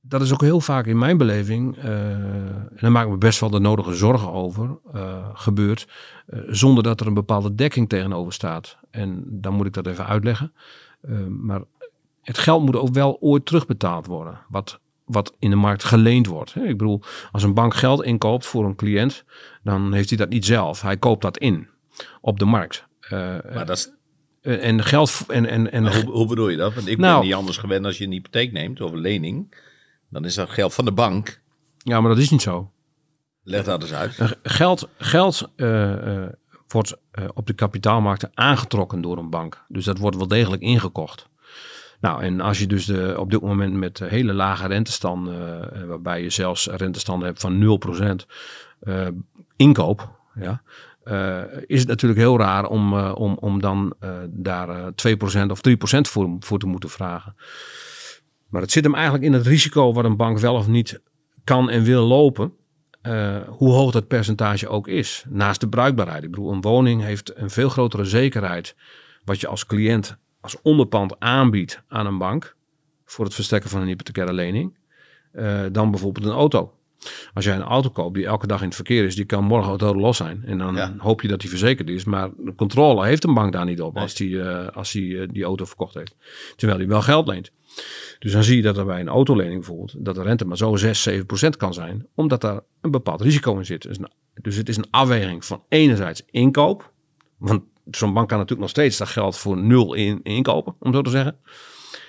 [0.00, 3.40] dat is ook heel vaak in mijn beleving, eh, en daar maak ik me best
[3.40, 5.88] wel de nodige zorgen over, eh, gebeurd,
[6.26, 8.78] eh, zonder dat er een bepaalde dekking tegenover staat.
[8.90, 10.52] En dan moet ik dat even uitleggen.
[11.00, 11.62] Eh, maar
[12.22, 14.38] het geld moet ook wel ooit terugbetaald worden.
[14.48, 16.54] Wat, wat in de markt geleend wordt.
[16.56, 17.02] Ik bedoel,
[17.32, 19.24] als een bank geld inkoopt voor een cliënt,
[19.62, 20.82] dan heeft hij dat niet zelf.
[20.82, 21.68] Hij koopt dat in
[22.20, 22.84] op de markt.
[23.00, 23.10] Eh,
[23.54, 23.90] Maar dat is,
[24.42, 26.74] eh, en geld en, en, en hoe, hoe bedoel je dat?
[26.74, 29.54] Want ik Nou- ben niet anders gewend als je een hypotheek neemt of een lening.
[30.10, 31.40] Dan is dat geld van de bank.
[31.78, 32.70] ja, maar dat is niet zo.
[33.42, 34.18] Leg dat eens uit.
[34.18, 35.50] Eh, Geld, geld
[36.68, 36.96] wordt
[37.34, 39.64] op de kapitaalmarkten aangetrokken door een bank.
[39.68, 41.28] Dus dat wordt wel degelijk ingekocht.
[42.00, 45.84] Nou, en als je dus de, op dit moment met eh, hele lage rentestanden, eh,
[45.84, 48.26] waarbij je zelfs rentestanden hebt van 0%
[48.80, 49.06] eh
[49.56, 50.62] inkoop, ja,
[51.04, 55.50] eh, is het natuurlijk heel raar om, eh, om, om dan eh, daar eh 2%
[55.50, 57.34] of 3% voor, voor te moeten vragen.
[58.48, 61.00] Maar het zit hem eigenlijk in het risico wat een bank wel of niet
[61.44, 62.52] kan en wil lopen.
[63.02, 65.24] eh, hoe hoog dat percentage ook is.
[65.28, 66.22] Naast de bruikbaarheid.
[66.24, 68.76] Ik bedoel, een woning heeft een veel grotere zekerheid.
[69.24, 70.16] Wat je als cliënt
[70.52, 72.54] als onderpand aanbiedt aan een bank.
[73.08, 74.74] voor het verstrekken van een hypothecaire lening.
[75.32, 76.72] eh, dan bijvoorbeeld een auto.
[77.34, 79.68] Als jij een auto koopt die elke dag in het verkeer is, die kan morgen
[79.68, 80.42] auto los zijn.
[80.44, 80.94] En dan Ja.
[80.98, 82.04] hoop je dat die verzekerd is.
[82.04, 84.02] Maar de controle heeft een bank daar niet op Nee.
[84.02, 86.16] als die, eh, als die eh, die auto verkocht heeft.
[86.56, 87.50] Terwijl hij wel geld leent.
[88.18, 90.76] Dus dan zie je dat er bij een autolening bijvoorbeeld, dat de rente maar zo
[90.76, 92.06] 6, 7 procent kan zijn.
[92.14, 93.82] Omdat daar een bepaald risico in zit.
[93.82, 93.98] Dus,
[94.34, 96.92] dus het is een afweging van enerzijds inkoop.
[97.38, 101.02] Want zo'n bank kan natuurlijk nog steeds dat geld voor nul in, inkopen, om zo
[101.02, 101.38] te zeggen.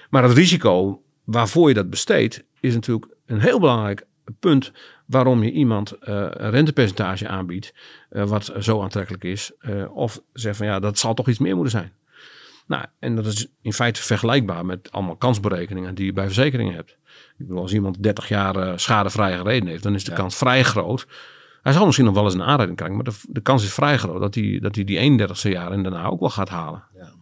[0.10, 4.06] Maar het risico waarvoor je dat besteedt, is natuurlijk een heel belangrijk
[4.40, 4.72] punt
[5.06, 7.74] waarom je iemand eh, een rentepercentage aanbiedt,
[8.10, 9.52] eh, wat zo aantrekkelijk is.
[9.60, 11.92] eh, of zegt van ja, dat zal toch iets meer moeten zijn.
[12.68, 16.90] Nou, en dat is in feite vergelijkbaar met allemaal kansberekeningen die je bij verzekeringen hebt.
[17.38, 20.18] Ik bedoel, als iemand 30 jaar schadevrij gereden heeft, dan is de Ja.
[20.18, 21.08] kans vrij groot.
[21.68, 23.98] Hij zal misschien nog wel eens een aanrijding krijgen, maar de, de kans is vrij
[23.98, 26.84] groot dat hij, dat hij die 31ste jaar en daarna ook wel gaat halen.
[26.96, 27.14] Ja.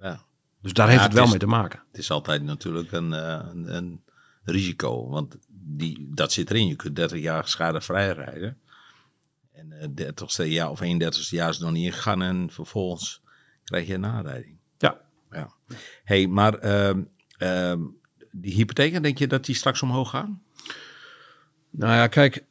[0.00, 0.24] Ja.
[0.62, 1.82] Dus daar heeft Ja, het wel mee te maken.
[1.90, 4.02] Het is altijd natuurlijk een, eh, een, een
[4.44, 6.66] risico, want die, dat zit erin.
[6.66, 8.58] Je kunt 30 jaar schadevrij rijden.
[9.52, 13.22] En eh 30ste jaar of 31ste jaar is nog niet ingegaan en vervolgens
[13.64, 14.56] krijg je een aanrijding.
[14.78, 15.00] Ja.
[15.30, 15.50] Ja.
[16.04, 17.02] hey, maar ehm,
[17.38, 17.80] ehm,
[18.30, 20.42] die hypotheken, denk je dat die straks omhoog gaan?
[21.70, 22.44] Nou ja, kijk.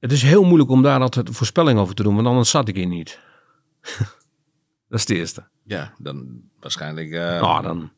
[0.00, 2.68] Het is heel moeilijk om daar altijd een voorspelling over te doen, want anders zat
[2.68, 3.18] ik hier niet.
[4.88, 5.48] dat is de eerste.
[5.64, 7.10] Ja, dan waarschijnlijk.
[7.10, 7.90] eh, nou, dan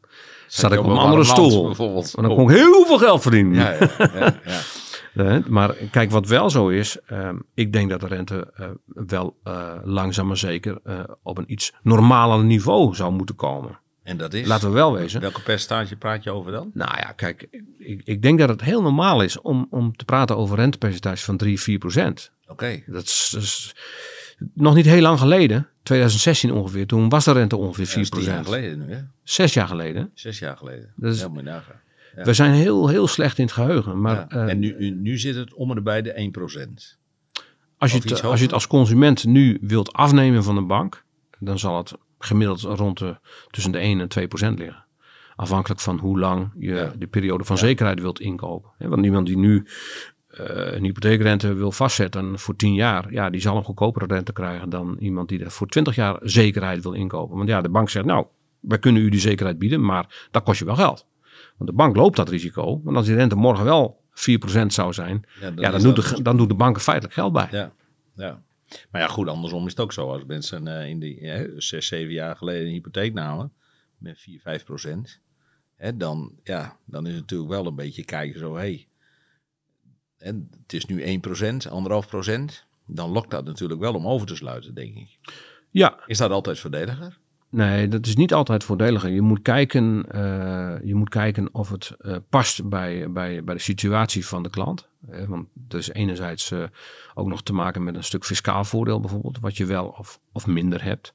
[0.46, 1.64] zat ik op een andere stoel.
[1.64, 2.14] bijvoorbeeld.
[2.14, 3.54] Dan kon ik heel veel geld verdienen.
[3.54, 4.60] Ja, ja, ja.
[5.14, 8.66] Eh, Maar kijk, wat wel zo is, ehm, ik denk dat de rente eh,
[9.06, 9.36] wel
[9.84, 10.80] langzaam maar zeker
[11.22, 13.78] op een iets normaler niveau zou moeten komen.
[14.10, 14.46] En dat is.
[14.46, 15.20] Laten we wel wezen.
[15.20, 16.70] Welke percentage praat je over dan?
[16.74, 17.48] Nou ja, kijk,
[17.78, 21.36] ik, ik denk dat het heel normaal is om, om te praten over rentepercentages van
[21.36, 22.30] 3, 4 procent.
[22.46, 22.82] Oké.
[22.86, 23.74] Dat is,
[24.54, 28.10] nog niet heel lang geleden, 2016 ongeveer, toen was de rente ongeveer 4 Dat is
[28.10, 28.54] tien jaar procent.
[28.64, 29.00] geleden nu, hè?
[29.22, 30.10] Zes jaar geleden.
[30.14, 30.92] Zes jaar geleden.
[30.96, 31.80] Dat is- Ja, moet nagaan.
[32.16, 32.22] Ja.
[32.24, 34.00] We zijn heel, heel slecht in het geheugen.
[34.00, 34.28] Maar Ja.
[34.28, 36.98] eh, en nu, nu, zit het om en bij de 1%.
[37.78, 41.04] Als je, het, als je het als consument nu wilt afnemen van de bank,
[41.38, 41.92] dan zal het
[42.24, 43.16] gemiddeld rond de,
[43.50, 44.84] tussen de 1 en 2 procent liggen.
[45.36, 46.92] Afhankelijk van hoe lang je Ja.
[46.98, 48.70] de periode van zekerheid wilt inkopen.
[48.78, 49.66] Want iemand die nu
[50.30, 54.68] eh, een hypotheekrente wil vastzetten voor 10 jaar, ja, die zal een goedkopere rente krijgen
[54.70, 57.36] dan iemand die er voor 20 jaar zekerheid wil inkopen.
[57.36, 58.26] Want ja, de bank zegt, nou,
[58.60, 61.06] wij kunnen u die zekerheid bieden, maar dat kost je wel geld.
[61.56, 62.80] Want de bank loopt dat risico.
[62.84, 66.36] Want als die rente morgen wel 4% zou zijn, Ja, ja, dan, doet de, dan
[66.36, 67.48] doet de bank er feitelijk geld bij.
[67.50, 67.72] Ja,
[68.14, 68.42] ja.
[68.90, 70.12] Maar ja, goed, andersom is het ook zo.
[70.12, 73.52] Als mensen eh, in die eh, zes, zeven jaar geleden een hypotheek namen
[73.98, 75.20] met 4, 5 procent,
[75.76, 78.88] hè, dan, ja, dan is het natuurlijk wel een beetje kijken zo, hé, hey,
[80.18, 84.26] en het is nu 1 procent, anderhalf procent, dan lokt dat natuurlijk wel om over
[84.26, 85.18] te sluiten, denk ik.
[85.70, 87.18] Ja, Is dat altijd verdediger?
[87.50, 89.10] Nee, dat is niet altijd voordeliger.
[89.10, 93.60] Je moet kijken, eh, je moet kijken of het eh, past bij, bij, bij de
[93.60, 94.88] situatie van de klant.
[95.26, 96.62] Want er is enerzijds eh,
[97.14, 100.46] ook nog te maken met een stuk fiscaal voordeel bijvoorbeeld, wat je wel of, of
[100.46, 101.14] minder hebt.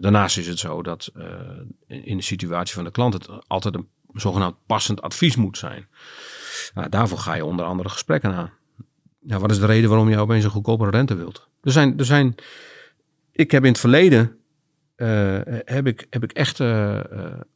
[0.00, 1.12] Daarnaast is het zo dat
[1.86, 5.88] in, de situatie van de klant het altijd een zogenaamd passend advies moet zijn.
[6.74, 8.52] Nou, daarvoor ga je onder andere gesprekken aan.
[9.20, 11.48] Ja, wat is de reden waarom je opeens een goedkopere rente wilt?
[11.62, 12.34] Er zijn, er zijn,
[13.32, 14.39] ik heb in het verleden
[15.00, 17.04] eh, heb, ik, heb ik echt eh, eh,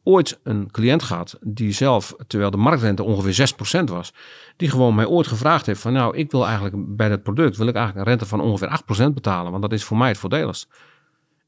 [0.03, 3.49] ooit een cliënt gehad die zelf, terwijl de marktrente ongeveer
[3.81, 4.13] 6% was,
[4.57, 7.67] die gewoon mij ooit gevraagd heeft van nou, ik wil eigenlijk bij dat product, wil
[7.67, 8.81] ik eigenlijk een rente van ongeveer
[9.11, 10.69] 8% betalen, want dat is voor mij het voordeligst.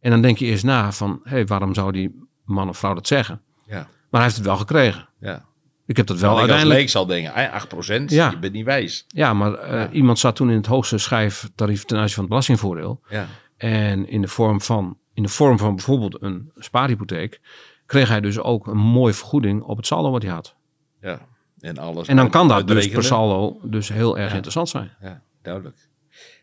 [0.00, 2.94] En dan denk je eerst na van, hé, hey, waarom zou die man of vrouw
[2.94, 3.40] dat zeggen?
[3.66, 5.08] Ja, Maar hij heeft het wel gekregen.
[5.20, 5.44] ja.
[5.86, 6.78] Ik heb dat wel ik uiteindelijk...
[6.78, 8.30] leek zal denken, eh, 8 procent, Ja.
[8.30, 9.04] je bent niet wijs.
[9.08, 9.90] Ja, maar Ja.
[9.90, 13.00] iemand zat toen in het hoogste schijftarief ten aanzien van het belastingvoordeel.
[13.08, 13.26] Ja,
[13.56, 17.40] En in de vorm van, in de vorm van bijvoorbeeld een spaarhypotheek,
[17.86, 20.54] kreeg hij dus ook een mooie vergoeding op het saldo wat hij had.
[21.00, 21.26] ja.
[21.60, 22.08] En alles.
[22.08, 24.34] En dan kan dat dus per saldo dus heel erg Ja.
[24.34, 24.90] interessant zijn.
[25.00, 25.76] Ja, duidelijk.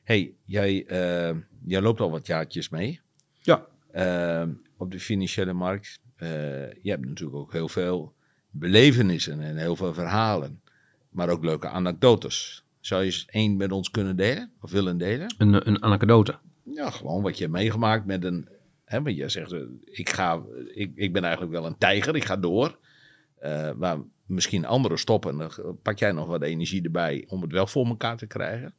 [0.03, 2.99] hey, jij, eh, jij loopt al wat jaartjes mee.
[3.41, 3.65] Ja.
[3.91, 4.43] eh,
[4.77, 5.99] op de financiële markt.
[6.15, 6.27] Eh,
[6.81, 8.13] je hebt natuurlijk ook heel veel
[8.49, 10.61] belevenissen en heel veel verhalen.
[11.09, 12.63] Maar ook leuke anekdotes.
[12.79, 14.51] Zou je eens één met ons kunnen delen?
[14.61, 15.33] Of willen delen?
[15.37, 16.37] Een, een anekdote.
[16.63, 18.47] Ja, gewoon wat je hebt meegemaakt met een...
[18.93, 20.41] Hè, want jij zegt, eh, ik, ga,
[20.73, 22.77] ik, ik ben eigenlijk wel een tijger, ik ga door.
[23.39, 27.67] Eh, waar misschien anderen stoppen, dan pak jij nog wat energie erbij om het wel
[27.67, 28.73] voor elkaar te krijgen.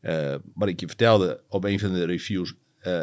[0.00, 2.54] Eh, wat ik je vertelde op een van de reviews,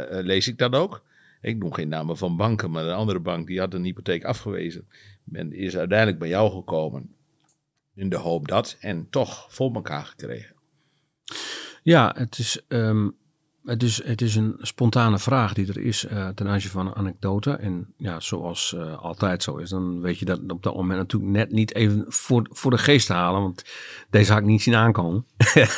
[0.09, 1.03] lees ik dat ook.
[1.41, 4.87] Ik noem geen namen van banken, maar een andere bank die had een hypotheek afgewezen.
[5.31, 7.15] En is uiteindelijk bij jou gekomen
[7.95, 10.55] in de hoop dat en toch voor elkaar gekregen.
[11.83, 12.61] Ja, het is.
[12.67, 13.09] ehm,
[13.67, 16.95] het is, het is een spontane vraag die er is eh, ten aanzien van een
[16.95, 17.51] anekdote.
[17.51, 21.31] En ja, zoals eh, altijd zo is, dan weet je dat op dat moment natuurlijk
[21.31, 23.41] net niet even voor, voor de geest te halen.
[23.41, 23.63] Want
[24.09, 25.25] deze had ik niet zien aankomen.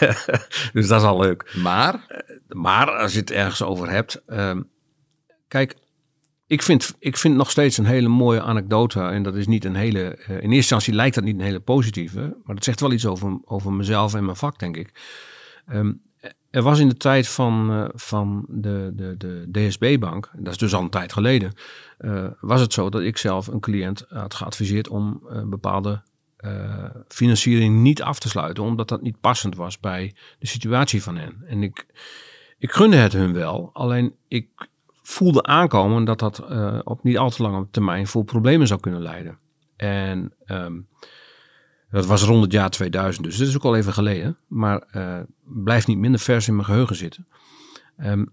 [0.74, 1.56] dus dat is al leuk.
[1.62, 4.22] Maar, Maar als je het ergens over hebt.
[4.26, 4.62] ehm,
[5.48, 5.76] kijk,
[6.48, 9.02] ik vind, ik vind nog steeds een hele mooie anekdote.
[9.02, 10.00] En dat is niet een hele.
[10.16, 12.38] eh, in eerste instantie lijkt dat niet een hele positieve.
[12.44, 14.92] Maar dat zegt wel iets over, over mezelf en mijn vak, denk ik.
[15.68, 15.92] Ehm,
[16.52, 20.74] er was in de tijd van, eh, van de, de, de DSB-bank, dat is dus
[20.74, 21.54] al een tijd geleden,
[21.98, 26.02] eh, was het zo dat ik zelf een cliënt had geadviseerd om eh, bepaalde
[27.08, 31.44] financiering niet af te sluiten, omdat dat niet passend was bij de situatie van hen.
[31.48, 31.86] En ik,
[32.58, 34.48] ik gunde het hun wel, alleen ik
[35.02, 36.40] voelde aankomen dat dat
[36.84, 39.38] op niet al te lange termijn voor problemen zou kunnen leiden.
[39.76, 40.80] En ehm,
[41.92, 44.38] dat was rond het jaar 2000, dus dat is ook al even geleden.
[44.48, 47.28] Maar eh, blijft niet minder vers in mijn geheugen zitten.
[47.98, 48.26] Ehm,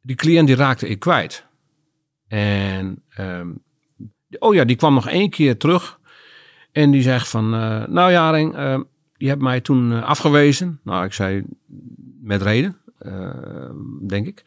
[0.00, 1.46] die cliënt die raakte ik kwijt.
[2.28, 3.48] En ehm,
[4.38, 5.98] oh ja, die kwam nog één keer terug.
[6.72, 8.80] En die zegt van, eh, nou Jaring, eh,
[9.16, 10.80] je hebt mij toen eh, afgewezen.
[10.84, 11.44] Nou, ik zei
[12.20, 12.76] met reden,
[14.06, 14.44] denk ik.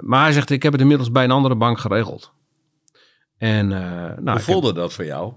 [0.00, 2.32] Maar hij zegt, ik heb het inmiddels bij een andere bank geregeld.
[3.38, 5.32] En, nou, hoe heb- voelde dat voor jou?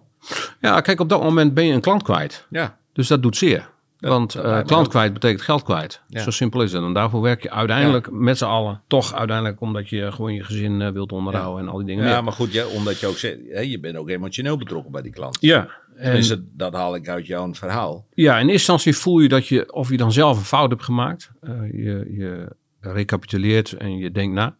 [0.62, 2.46] Ja, kijk, op dat moment ben je een klant kwijt.
[2.50, 3.74] Ja, Dus dat doet zeer.
[4.00, 6.02] Dat- Want dat eh, klant kwijt betekent geld kwijt.
[6.08, 6.22] Ja.
[6.22, 6.84] Zo simpel is het.
[6.84, 8.82] En daarvoor werk je uiteindelijk met z'n allen.
[8.88, 12.14] Toch uiteindelijk omdat je gewoon je gezin eh, wilt onderhouden en al die dingen ja
[12.14, 12.24] meer.
[12.24, 15.12] maar goed, ja, omdat je ook zegt, hè, je bent ook emotioneel betrokken bij die
[15.12, 15.38] klant.
[15.42, 15.70] Ja.
[15.96, 18.06] En, dat haal ik uit jouw verhaal.
[18.14, 20.84] ja, in eerste instantie voel je dat je, of je dan zelf een fout hebt
[20.84, 21.32] gemaakt.
[21.42, 24.56] Eh, je, je recapituleert en je denkt na.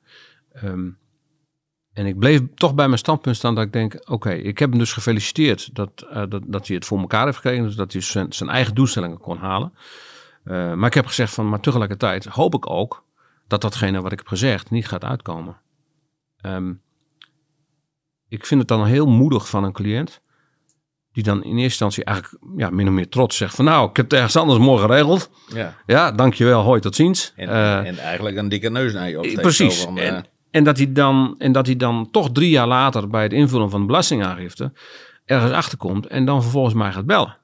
[0.54, 0.88] Ehm,
[1.96, 4.80] en ik bleef toch bij mijn standpunt staan dat ik denk, oké, ik heb hem
[4.80, 7.64] dus gefeliciteerd dat, eh, dat, dat hij het voor elkaar heeft gekregen.
[7.64, 9.74] Dus dat hij zijn, zijn eigen doelstellingen kon halen.
[10.44, 13.06] Eh, maar ik heb gezegd van, maar tegelijkertijd hoop ik ook
[13.48, 15.58] dat datgene wat ik heb gezegd niet gaat uitkomen.
[16.42, 16.74] Ehm,
[18.28, 20.22] ik vind het dan heel moedig van een cliënt
[21.12, 23.96] die dan in eerste instantie eigenlijk ja, min of meer trots zegt van nou, ik
[23.96, 25.30] heb het ergens anders morgen geregeld.
[25.54, 25.76] Ja.
[25.86, 27.34] Ja, dankjewel, hoi, tot ziens.
[27.36, 29.42] En, Eh, en eigenlijk een dikke neus naar je opsteekt.
[29.42, 29.82] Precies.
[29.82, 30.26] van, eh, en,
[30.56, 33.70] en, dat hij dan, en dat hij dan toch drie jaar later bij het invullen
[33.70, 34.72] van de belastingaangifte
[35.26, 37.38] ergens achterkomt en dan vervolgens mij gaat bellen.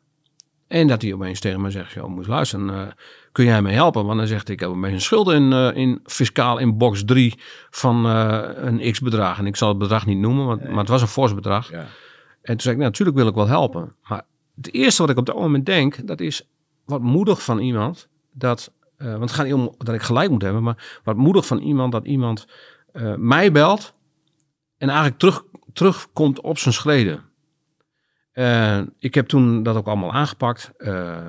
[0.67, 2.91] En dat hij opeens tegen me zegt, joh, moet luisteren, eh,
[3.31, 4.05] kun jij mij helpen?
[4.05, 7.05] Want dan zegt hij, ik heb opeens een schuld in, eh, in fiscaal in box
[7.05, 7.39] 3
[7.69, 9.37] van eh, een x-bedrag.
[9.37, 11.71] En ik zal het bedrag niet noemen, want, maar het was een fors bedrag.
[11.71, 11.85] ja.
[12.41, 13.95] En toen zei ik, nou, natuurlijk wil ik wel helpen.
[14.07, 14.23] Maar
[14.55, 16.47] het eerste wat ik op dat moment denk, dat is
[16.85, 18.07] wat moedig van iemand.
[18.31, 21.59] Dat, want het gaat niet om dat ik gelijk moet hebben, maar wat moedig van
[21.59, 22.47] iemand dat iemand
[22.93, 23.93] eh, mij belt
[24.77, 27.23] en eigenlijk terug, terugkomt op zijn schreden.
[28.31, 30.71] Eh, ik heb toen dat ook allemaal aangepakt.
[30.77, 31.27] eh,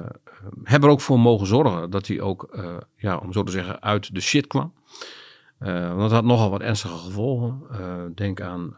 [0.62, 2.56] heb er ook voor mogen zorgen dat hij ook,
[2.96, 4.74] ja, om zo te zeggen, uit de shit kwam.
[5.58, 7.62] Want dat had nogal wat ernstige gevolgen.
[8.14, 8.76] Denk aan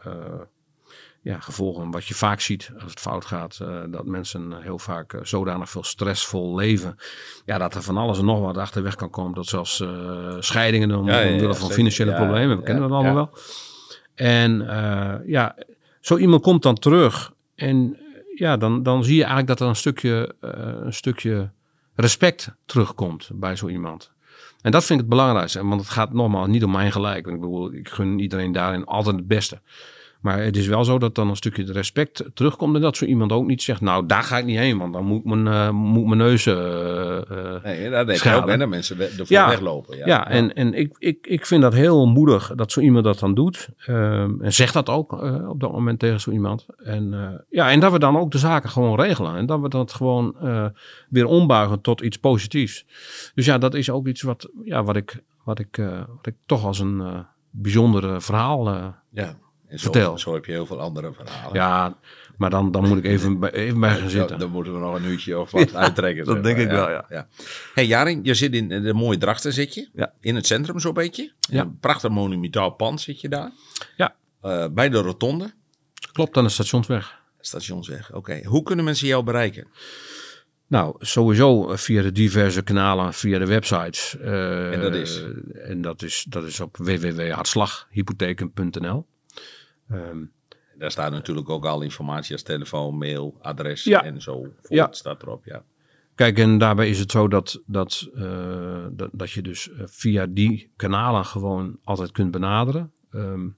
[1.24, 3.58] ja, gevolgen wat je vaak ziet als het fout gaat.
[3.60, 6.96] eh, dat mensen heel vaak eh, zodanig veel stressvol leven.
[7.44, 9.34] Ja, dat er van alles en nog wat achterweg kan komen.
[9.34, 12.56] Dat zelfs eh, scheidingen om, Ja, ja, ja, omwille van financiële problemen.
[12.56, 13.30] We kennen dat allemaal wel.
[14.14, 14.58] En
[15.26, 15.56] ja,
[16.00, 17.32] zo iemand komt dan terug.
[17.54, 17.98] En
[18.34, 20.34] ja, dan, dan zie je eigenlijk dat er een stukje,
[20.84, 21.50] een stukje
[21.94, 24.12] respect terugkomt bij zo iemand.
[24.62, 25.66] En dat vind ik het belangrijkste.
[25.66, 27.24] Want het gaat nogmaals niet om mijn gelijk.
[27.24, 29.60] Want ik bedoel, ik gun iedereen daarin altijd het beste.
[30.24, 32.74] Maar het is wel zo dat dan een stukje respect terugkomt.
[32.74, 34.78] En dat zo iemand ook niet zegt, nou daar ga ik niet heen.
[34.78, 36.46] Want dan moet mijn, eh, moet mijn neus...
[36.46, 38.52] eh, eh, Nee, daar denk Schade.
[38.52, 39.48] ook dat mensen ervoor Ja.
[39.48, 39.96] weglopen.
[39.96, 43.18] Ja, ja, en, en ik, ik, ik vind dat heel moedig dat zo iemand dat
[43.18, 43.68] dan doet.
[43.86, 45.12] Ehm, en zegt dat ook
[45.48, 46.66] op dat moment tegen zo iemand.
[46.76, 49.36] En, ja, en dat we dan ook de zaken gewoon regelen.
[49.36, 50.36] En dat we dat gewoon
[51.08, 52.86] weer ombuigen tot iets positiefs.
[53.34, 55.76] Dus ja, dat is ook iets wat, ja, wat, ik, wat, ik,
[56.16, 58.94] wat ik toch als een bijzonder verhaal...
[59.10, 59.42] Ja.
[59.68, 60.18] En zo, Vertel.
[60.18, 61.54] zo heb je heel veel andere verhalen.
[61.54, 61.98] ja,
[62.36, 64.38] maar dan, dan moet ik even, bij- even bij gaan zitten.
[64.38, 66.24] dan moeten we nog een uurtje of wat uittrekken.
[66.24, 66.64] dat denk maar.
[66.66, 67.28] ik wel, ja.
[67.74, 69.88] hey, Jaring, je zit in de mooie Drachten, zit je?
[69.92, 70.12] Ja.
[70.20, 71.32] In het centrum zo'n beetje.
[71.50, 71.58] In.
[71.58, 73.50] Een prachtig monumentaal pand zit je daar.
[73.96, 74.14] Ja.
[74.40, 75.52] Eh, bij de rotonde.
[76.12, 77.22] Klopt, aan de stationsweg.
[77.40, 78.12] Stationsweg.
[78.14, 78.40] Oké.
[78.44, 79.66] Hoe kunnen mensen jou bereiken?
[80.66, 84.16] Nou, sowieso eh, via de diverse kanalen, via de websites.
[84.18, 85.22] Eh, En dat is?
[85.54, 89.06] En dat is, dat is op www.hartslaghypotheken.nl.
[89.88, 90.24] Ehm,
[90.78, 94.02] Daar staat natuurlijk ook al informatie als telefoon, mail, adres Ja.
[94.04, 94.46] en zo.
[94.68, 94.88] Ja.
[94.90, 95.64] staat erop, ja.
[96.14, 100.26] kijk, en daarbij is het zo dat, dat, eh, dat, dat je dus eh, via
[100.26, 102.92] die kanalen gewoon altijd kunt benaderen.
[103.10, 103.48] Ehm,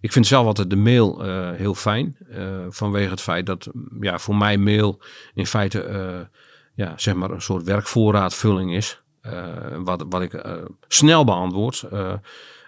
[0.00, 2.16] ik vind zelf altijd de mail eh, heel fijn.
[2.68, 5.00] vanwege het feit dat mm, ja, voor mij mail
[5.34, 6.28] in feite
[6.74, 9.02] ja, zeg maar een soort werkvoorraadvulling is.
[9.78, 10.42] Wat, wat ik
[10.88, 11.84] snel beantwoord,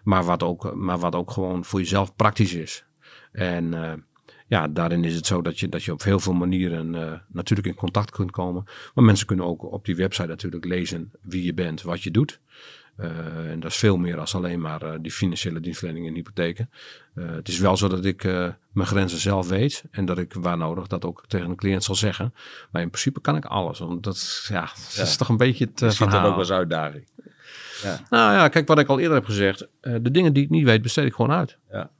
[0.03, 2.85] maar, wat ook, maar wat ook gewoon voor jezelf praktisch is.
[3.33, 3.93] En eh,
[4.47, 7.69] ja, daarin is het zo dat je, dat je op heel veel manieren eh, natuurlijk
[7.69, 8.65] in contact kunt komen.
[8.95, 12.41] Maar mensen kunnen ook op die website natuurlijk lezen wie je bent, wat je doet.
[12.97, 16.71] Eh, en dat is veel meer dan alleen maar die financiële dienstverlening en hypotheken.
[17.15, 18.23] Het is wel zo dat ik
[18.73, 21.95] mijn grenzen zelf weet en dat ik waar nodig dat ook tegen een cliënt zal
[21.95, 22.35] zeggen.
[22.71, 23.79] Maar in principe kan ik alles.
[23.79, 25.03] Want dat, is- ja, dat Ja.
[25.03, 27.07] is toch een beetje het Je ziet dat ook als uitdaging.
[27.83, 28.01] Ja.
[28.11, 29.69] Nou ja, kijk wat ik al eerder heb gezegd.
[29.81, 31.59] de dingen die ik niet weet, besteed ik gewoon uit.
[31.71, 31.91] Ja.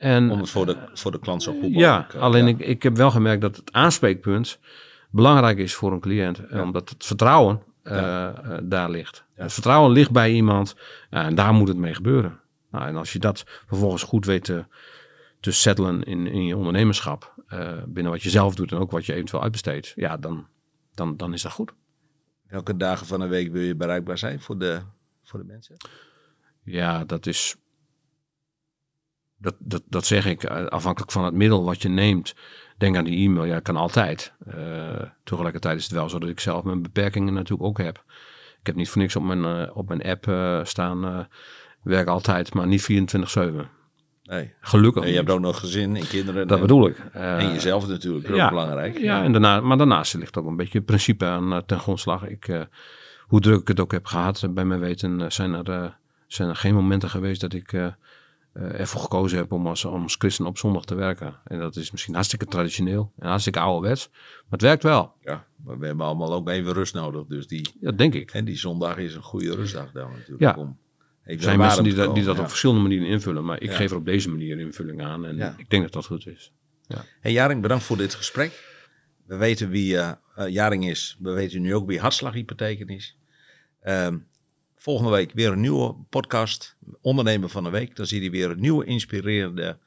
[0.00, 2.50] En Om het voor de, voor de klant zo goed ja, mogelijk, eh, alleen ja.
[2.50, 4.58] Ik, ik heb wel gemerkt dat het aanspreekpunt
[5.10, 6.38] belangrijk is voor een cliënt.
[6.38, 6.62] eh, Ja.
[6.62, 8.34] Omdat het vertrouwen eh, Ja.
[8.42, 9.24] eh, daar ligt.
[9.36, 9.42] Ja.
[9.42, 10.76] Het vertrouwen ligt bij iemand
[11.10, 12.40] ja, en daar moet het mee gebeuren.
[12.70, 14.64] Nou, en als je dat vervolgens goed weet te,
[15.40, 19.06] te settelen in, in je ondernemerschap, eh, binnen wat je zelf doet en ook wat
[19.06, 20.46] je eventueel uitbesteedt, ja, dan,
[20.94, 21.72] dan, dan is dat goed.
[22.48, 24.80] Welke dagen van de week wil je bereikbaar zijn voor de,
[25.24, 25.76] voor de mensen?
[26.64, 27.56] Ja, dat is.
[29.40, 32.34] Dat, dat, dat zeg ik eh, afhankelijk van het middel wat je neemt.
[32.78, 34.32] Denk aan die e-mail, ja, kan altijd.
[34.46, 38.04] Eh, tegelijkertijd is het wel zo dat ik zelf mijn beperkingen natuurlijk ook heb.
[38.60, 41.28] Ik heb niet voor niks op mijn, eh, op mijn app eh, staan.
[41.82, 43.68] werk altijd, maar niet 24-7.
[44.22, 44.52] Nee.
[44.60, 45.02] Gelukkig.
[45.02, 46.48] En je hebt ook nog gezin en kinderen.
[46.48, 46.98] dat en, bedoel ik.
[47.12, 48.98] En jezelf natuurlijk, ook ja, belangrijk.
[48.98, 52.28] Ja, en daarna, maar daarnaast ligt ook een beetje het principe aan ten grondslag.
[52.28, 52.66] Ik,
[53.20, 56.56] hoe druk ik het ook heb gehad, eh, bij mijn weten zijn, er, zijn er
[56.56, 57.72] geen momenten geweest dat ik
[58.52, 61.34] ervoor gekozen heb om als, om als christen op zondag te werken.
[61.44, 65.12] En dat is misschien hartstikke traditioneel en hartstikke ouderwets, maar het werkt wel.
[65.24, 67.26] Ja, maar we hebben allemaal ook even rust nodig.
[67.26, 68.30] Dus die, Dat denk ik.
[68.30, 70.40] en die zondag is een goede rustdag dan natuurlijk.
[70.40, 70.54] Ja.
[70.56, 70.78] Om
[71.22, 73.76] Er zijn mensen die, dat, die dat op verschillende manieren invullen, maar ik Ja.
[73.76, 75.54] geef er op deze manier invulling aan en Ja.
[75.56, 76.52] ik denk dat dat goed is.
[77.20, 78.68] Hey Jaring, bedankt voor dit gesprek.
[79.26, 81.16] We weten wie eh, eh, Jaring is.
[81.20, 83.18] We weten nu ook wie hartslaghypotheken is.
[83.80, 84.18] Ehm,
[84.80, 86.76] volgende week weer een nieuwe podcast.
[87.00, 87.96] Ondernemer van de week.
[87.96, 89.78] Dan zie je weer een nieuwe inspirerende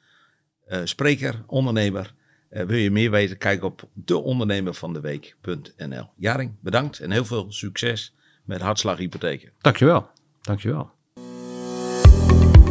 [0.66, 2.14] eh, spreker, ondernemer.
[2.48, 3.38] Eh, wil je meer weten?
[3.38, 6.10] Kijk op deondernemervandeweek.nl.
[6.16, 8.14] Jaring, bedankt en heel veel succes
[8.44, 9.50] met hartslaghypotheken.
[9.60, 10.08] Dankjewel.
[10.40, 10.90] Dankjewel.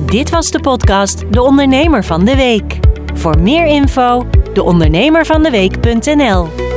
[0.06, 2.80] Dit was de podcast De Ondernemer van de Week.
[3.14, 6.73] Voor meer info, deondernemervandeweek.nl.